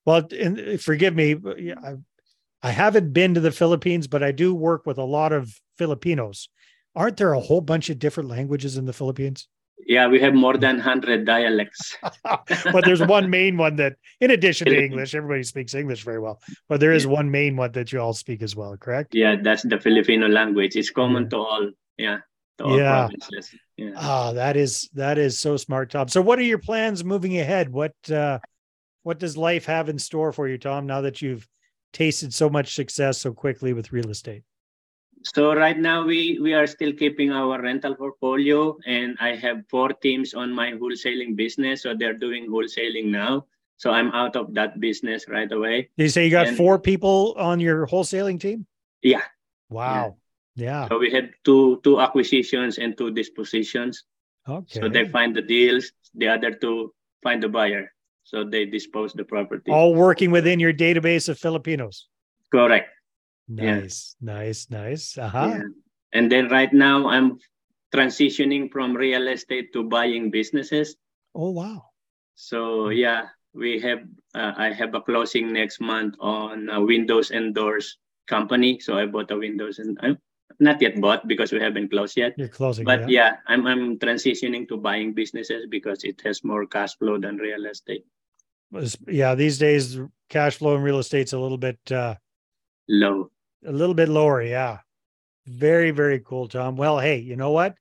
Well, 0.06 0.28
and 0.40 0.80
forgive 0.80 1.16
me, 1.16 1.36
I, 1.84 1.96
I 2.62 2.72
haven't 2.72 3.12
been 3.14 3.34
to 3.34 3.40
the 3.40 3.52
Philippines, 3.52 4.08
but 4.08 4.24
I 4.24 4.32
do 4.32 4.54
work 4.54 4.86
with 4.86 4.98
a 4.98 5.04
lot 5.04 5.34
of 5.34 5.54
Filipinos. 5.78 6.50
Aren't 6.96 7.18
there 7.18 7.34
a 7.34 7.40
whole 7.40 7.62
bunch 7.62 7.90
of 7.90 8.00
different 8.00 8.30
languages 8.30 8.78
in 8.78 8.86
the 8.86 8.94
Philippines? 8.94 9.48
yeah, 9.88 10.08
we 10.08 10.20
have 10.20 10.34
more 10.34 10.58
than 10.58 10.78
100 10.78 11.26
dialects. 11.26 11.96
but 12.24 12.86
there's 12.86 13.04
one 13.04 13.30
main 13.30 13.56
one 13.58 13.76
that, 13.76 13.98
in 14.20 14.32
addition 14.32 14.68
to 14.68 14.84
English, 14.86 15.14
everybody 15.14 15.44
speaks 15.44 15.76
English 15.76 16.04
very 16.04 16.20
well. 16.20 16.42
But 16.70 16.80
there 16.80 16.94
is 16.94 17.06
one 17.06 17.30
main 17.30 17.56
one 17.56 17.72
that 17.74 17.92
you 17.92 18.00
all 18.00 18.14
speak 18.14 18.42
as 18.42 18.56
well, 18.56 18.76
correct? 18.78 19.14
Yeah, 19.14 19.36
that's 19.42 19.62
the 19.64 19.80
Filipino 19.80 20.28
language. 20.28 20.76
It's 20.76 20.90
common 20.90 21.24
Yeah. 21.24 21.30
to 21.30 21.38
all. 21.38 21.72
Yeah. 21.98 22.18
To 22.58 22.64
all 22.64 22.78
Yeah. 22.80 23.08
provinces. 23.08 23.52
Yeah. 23.78 23.92
Ah, 23.96 24.32
that 24.34 24.58
is 24.58 24.90
that 24.94 25.18
is 25.18 25.40
so 25.40 25.58
smart, 25.58 25.92
Tom. 25.92 26.08
So, 26.08 26.22
what 26.22 26.40
are 26.40 26.44
your 26.44 26.58
plans 26.60 27.04
moving 27.04 27.38
ahead? 27.38 27.70
What 27.70 27.94
uh, 28.10 28.40
what 29.06 29.20
does 29.20 29.38
life 29.38 29.66
have 29.66 29.88
in 29.88 30.00
store 30.00 30.34
for 30.34 30.48
you, 30.48 30.58
Tom? 30.58 30.88
Now 30.88 31.02
that 31.02 31.22
you've 31.22 31.48
tasted 31.94 32.34
so 32.34 32.50
much 32.50 32.74
success 32.74 33.20
so 33.20 33.32
quickly 33.32 33.72
with 33.72 33.94
real 33.94 34.10
estate. 34.10 34.44
So 35.24 35.54
right 35.56 35.78
now 35.78 36.04
we 36.04 36.40
we 36.42 36.54
are 36.54 36.66
still 36.68 36.92
keeping 36.92 37.32
our 37.32 37.62
rental 37.62 37.96
portfolio, 37.96 38.76
and 38.86 39.16
I 39.20 39.36
have 39.36 39.62
four 39.70 39.90
teams 39.94 40.34
on 40.34 40.52
my 40.52 40.72
wholesaling 40.74 41.36
business. 41.36 41.84
So 41.84 41.94
they're 41.94 42.18
doing 42.18 42.50
wholesaling 42.50 43.06
now. 43.06 43.46
So 43.78 43.92
I'm 43.92 44.12
out 44.12 44.36
of 44.36 44.54
that 44.56 44.80
business 44.80 45.26
right 45.30 45.52
away. 45.52 45.90
Did 45.98 46.04
you 46.04 46.10
say 46.10 46.26
you 46.26 46.32
got 46.32 46.48
And- 46.48 46.58
four 46.58 46.80
people 46.80 47.36
on 47.38 47.60
your 47.60 47.86
wholesaling 47.88 48.40
team? 48.40 48.66
Yeah. 49.02 49.22
Wow. 49.70 50.18
Yeah. 50.56 50.88
So 50.90 50.98
we 50.98 51.12
had 51.12 51.30
two 51.44 51.80
two 51.84 52.02
acquisitions 52.02 52.78
and 52.82 52.98
two 52.98 53.12
dispositions. 53.12 54.04
Okay. 54.50 54.80
So 54.80 54.90
they 54.90 55.06
find 55.10 55.36
the 55.36 55.42
deals. 55.42 55.92
The 56.14 56.30
other 56.30 56.52
two 56.54 56.94
find 57.22 57.42
the 57.42 57.50
buyer. 57.50 57.92
So 58.26 58.44
they 58.44 58.66
dispose 58.66 59.14
the 59.14 59.24
property. 59.24 59.72
All 59.72 59.94
working 59.94 60.32
within 60.32 60.60
your 60.60 60.74
database 60.74 61.30
of 61.30 61.38
Filipinos. 61.38 62.10
Correct. 62.52 62.90
Yeah. 63.48 63.86
Nice, 63.86 64.16
nice, 64.20 64.68
nice. 64.70 65.18
Uh-huh. 65.18 65.54
Yeah. 65.54 65.70
And 66.12 66.32
then 66.32 66.50
right 66.50 66.74
now 66.74 67.08
I'm 67.08 67.38
transitioning 67.94 68.72
from 68.72 68.98
real 68.98 69.28
estate 69.28 69.72
to 69.74 69.84
buying 69.84 70.32
businesses. 70.32 70.98
Oh 71.36 71.52
wow. 71.52 71.94
So 72.34 72.90
yeah, 72.90 73.30
we 73.54 73.80
have 73.80 74.02
uh, 74.34 74.54
I 74.58 74.74
have 74.74 74.96
a 74.96 75.02
closing 75.02 75.54
next 75.54 75.80
month 75.80 76.16
on 76.20 76.70
a 76.70 76.82
windows 76.82 77.30
and 77.30 77.54
doors 77.54 77.98
company. 78.26 78.80
So 78.80 78.98
I 78.98 79.06
bought 79.06 79.30
a 79.30 79.38
windows 79.38 79.78
and 79.78 80.00
I'm 80.02 80.18
not 80.60 80.82
yet 80.82 81.00
bought 81.00 81.28
because 81.28 81.52
we 81.52 81.60
haven't 81.60 81.90
closed 81.90 82.18
yet. 82.18 82.34
You're 82.38 82.50
closing. 82.50 82.86
But 82.86 83.06
yeah. 83.06 83.38
yeah, 83.38 83.46
I'm 83.46 83.68
I'm 83.68 84.00
transitioning 84.00 84.68
to 84.70 84.78
buying 84.78 85.14
businesses 85.14 85.68
because 85.70 86.04
it 86.04 86.22
has 86.26 86.44
more 86.44 86.66
cash 86.66 86.98
flow 86.98 87.20
than 87.20 87.38
real 87.38 87.66
estate. 87.66 88.06
Was- 88.72 88.98
yeah. 89.08 89.36
These 89.36 89.58
days, 89.58 90.00
cash 90.30 90.58
flow 90.58 90.76
in 90.76 90.82
real 90.82 91.00
estate's 91.00 91.34
a 91.34 91.40
little 91.40 91.58
bit, 91.58 91.80
uh, 91.92 92.16
Low. 92.88 93.32
a 93.66 93.72
little 93.72 93.96
bit 93.96 94.10
lower. 94.10 94.42
Yeah. 94.42 94.80
Very, 95.46 95.92
very 95.92 96.20
cool, 96.20 96.48
Tom. 96.48 96.76
Well, 96.76 97.00
hey, 97.00 97.20
you 97.20 97.36
know 97.36 97.52
what? 97.52 97.76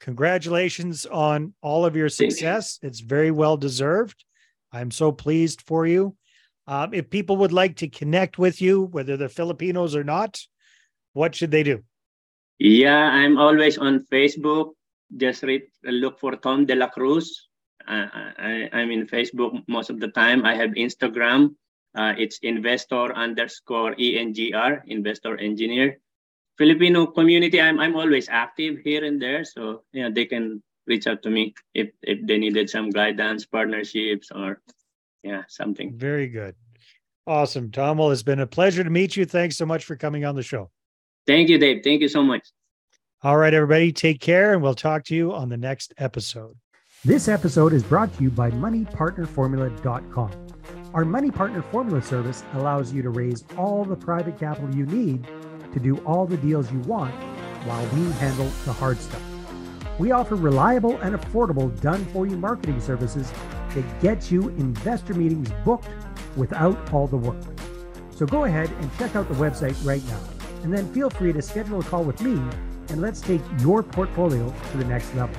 Congratulations 0.00 1.06
on 1.06 1.54
all 1.62 1.84
of 1.84 1.94
your 1.94 2.08
success. 2.08 2.78
It's 2.82 3.00
very 3.00 3.30
well 3.30 3.56
deserved. 3.56 4.24
I'm 4.72 4.90
so 4.90 5.12
pleased 5.12 5.62
for 5.62 5.86
you. 5.86 6.16
Um, 6.66 6.94
if 6.94 7.10
people 7.10 7.36
would 7.38 7.52
like 7.52 7.76
to 7.76 7.88
connect 7.88 8.38
with 8.38 8.60
you, 8.62 8.82
whether 8.86 9.16
they're 9.16 9.28
Filipinos 9.28 9.94
or 9.94 10.04
not, 10.04 10.40
what 11.12 11.34
should 11.34 11.50
they 11.50 11.62
do? 11.62 11.84
Yeah, 12.58 12.96
I'm 13.10 13.36
always 13.38 13.78
on 13.78 14.06
Facebook. 14.10 14.70
Just 15.16 15.42
read, 15.42 15.62
look 15.84 16.18
for 16.18 16.36
Tom 16.36 16.64
De 16.64 16.74
La 16.74 16.88
Cruz. 16.88 17.48
Uh, 17.86 18.06
I, 18.38 18.68
I'm 18.72 18.90
in 18.90 19.06
Facebook 19.06 19.62
most 19.68 19.90
of 19.90 20.00
the 20.00 20.08
time. 20.08 20.44
I 20.44 20.54
have 20.54 20.70
Instagram. 20.70 21.54
Uh, 21.94 22.14
it's 22.16 22.38
investor 22.42 23.14
underscore 23.14 23.94
ENGR, 23.94 24.82
investor 24.86 25.36
engineer. 25.36 25.98
Filipino 26.58 27.06
community, 27.06 27.60
I'm, 27.60 27.80
I'm 27.80 27.96
always 27.96 28.28
active 28.28 28.78
here 28.84 29.04
and 29.04 29.20
there. 29.20 29.44
So, 29.44 29.82
yeah, 29.92 30.08
they 30.12 30.24
can 30.26 30.62
reach 30.86 31.06
out 31.06 31.22
to 31.22 31.30
me 31.30 31.54
if, 31.74 31.90
if 32.02 32.26
they 32.26 32.38
needed 32.38 32.70
some 32.70 32.90
guidance, 32.90 33.46
partnerships, 33.46 34.30
or 34.34 34.62
yeah, 35.22 35.42
something. 35.48 35.96
Very 35.96 36.28
good. 36.28 36.54
Awesome. 37.26 37.70
Tom, 37.70 37.98
well, 37.98 38.10
it's 38.10 38.22
been 38.22 38.40
a 38.40 38.46
pleasure 38.46 38.82
to 38.82 38.90
meet 38.90 39.16
you. 39.16 39.24
Thanks 39.24 39.56
so 39.56 39.66
much 39.66 39.84
for 39.84 39.96
coming 39.96 40.24
on 40.24 40.34
the 40.34 40.42
show. 40.42 40.70
Thank 41.26 41.48
you, 41.48 41.58
Dave. 41.58 41.82
Thank 41.84 42.00
you 42.00 42.08
so 42.08 42.22
much. 42.22 42.42
All 43.22 43.36
right, 43.36 43.54
everybody, 43.54 43.92
take 43.92 44.20
care, 44.20 44.52
and 44.52 44.60
we'll 44.60 44.74
talk 44.74 45.04
to 45.04 45.14
you 45.14 45.32
on 45.32 45.48
the 45.48 45.56
next 45.56 45.94
episode. 45.96 46.56
This 47.04 47.26
episode 47.26 47.72
is 47.72 47.82
brought 47.82 48.16
to 48.16 48.22
you 48.22 48.30
by 48.30 48.52
MoneyPartnerFormula.com. 48.52 50.30
Our 50.94 51.04
Money 51.04 51.32
Partner 51.32 51.60
Formula 51.60 52.00
service 52.00 52.44
allows 52.52 52.92
you 52.92 53.02
to 53.02 53.10
raise 53.10 53.42
all 53.58 53.84
the 53.84 53.96
private 53.96 54.38
capital 54.38 54.72
you 54.72 54.86
need 54.86 55.26
to 55.72 55.80
do 55.80 55.96
all 56.06 56.26
the 56.26 56.36
deals 56.36 56.70
you 56.70 56.78
want 56.82 57.12
while 57.64 57.84
we 57.86 58.08
handle 58.20 58.46
the 58.64 58.72
hard 58.72 58.98
stuff. 58.98 59.20
We 59.98 60.12
offer 60.12 60.36
reliable 60.36 60.96
and 60.98 61.16
affordable 61.16 61.80
done 61.80 62.04
for 62.12 62.24
you 62.24 62.36
marketing 62.36 62.80
services 62.80 63.32
that 63.74 64.00
get 64.00 64.30
you 64.30 64.50
investor 64.50 65.14
meetings 65.14 65.50
booked 65.64 65.88
without 66.36 66.92
all 66.92 67.08
the 67.08 67.16
work. 67.16 67.42
So 68.14 68.26
go 68.26 68.44
ahead 68.44 68.70
and 68.70 68.96
check 68.96 69.16
out 69.16 69.26
the 69.26 69.34
website 69.34 69.74
right 69.84 70.06
now, 70.06 70.20
and 70.62 70.72
then 70.72 70.86
feel 70.94 71.10
free 71.10 71.32
to 71.32 71.42
schedule 71.42 71.80
a 71.80 71.82
call 71.82 72.04
with 72.04 72.20
me 72.20 72.40
and 72.90 73.00
let's 73.00 73.20
take 73.20 73.40
your 73.58 73.82
portfolio 73.82 74.54
to 74.70 74.76
the 74.76 74.84
next 74.84 75.12
level. 75.16 75.34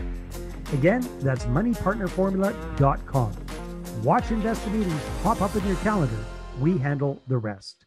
Again, 0.74 1.08
that's 1.20 1.46
moneypartnerformula.com. 1.46 3.32
Watch 4.04 4.32
investor 4.32 4.70
meetings 4.72 5.02
pop 5.22 5.42
up 5.42 5.56
in 5.56 5.66
your 5.68 5.78
calendar. 5.78 6.18
We 6.60 6.78
handle 6.78 7.22
the 7.28 7.38
rest. 7.38 7.86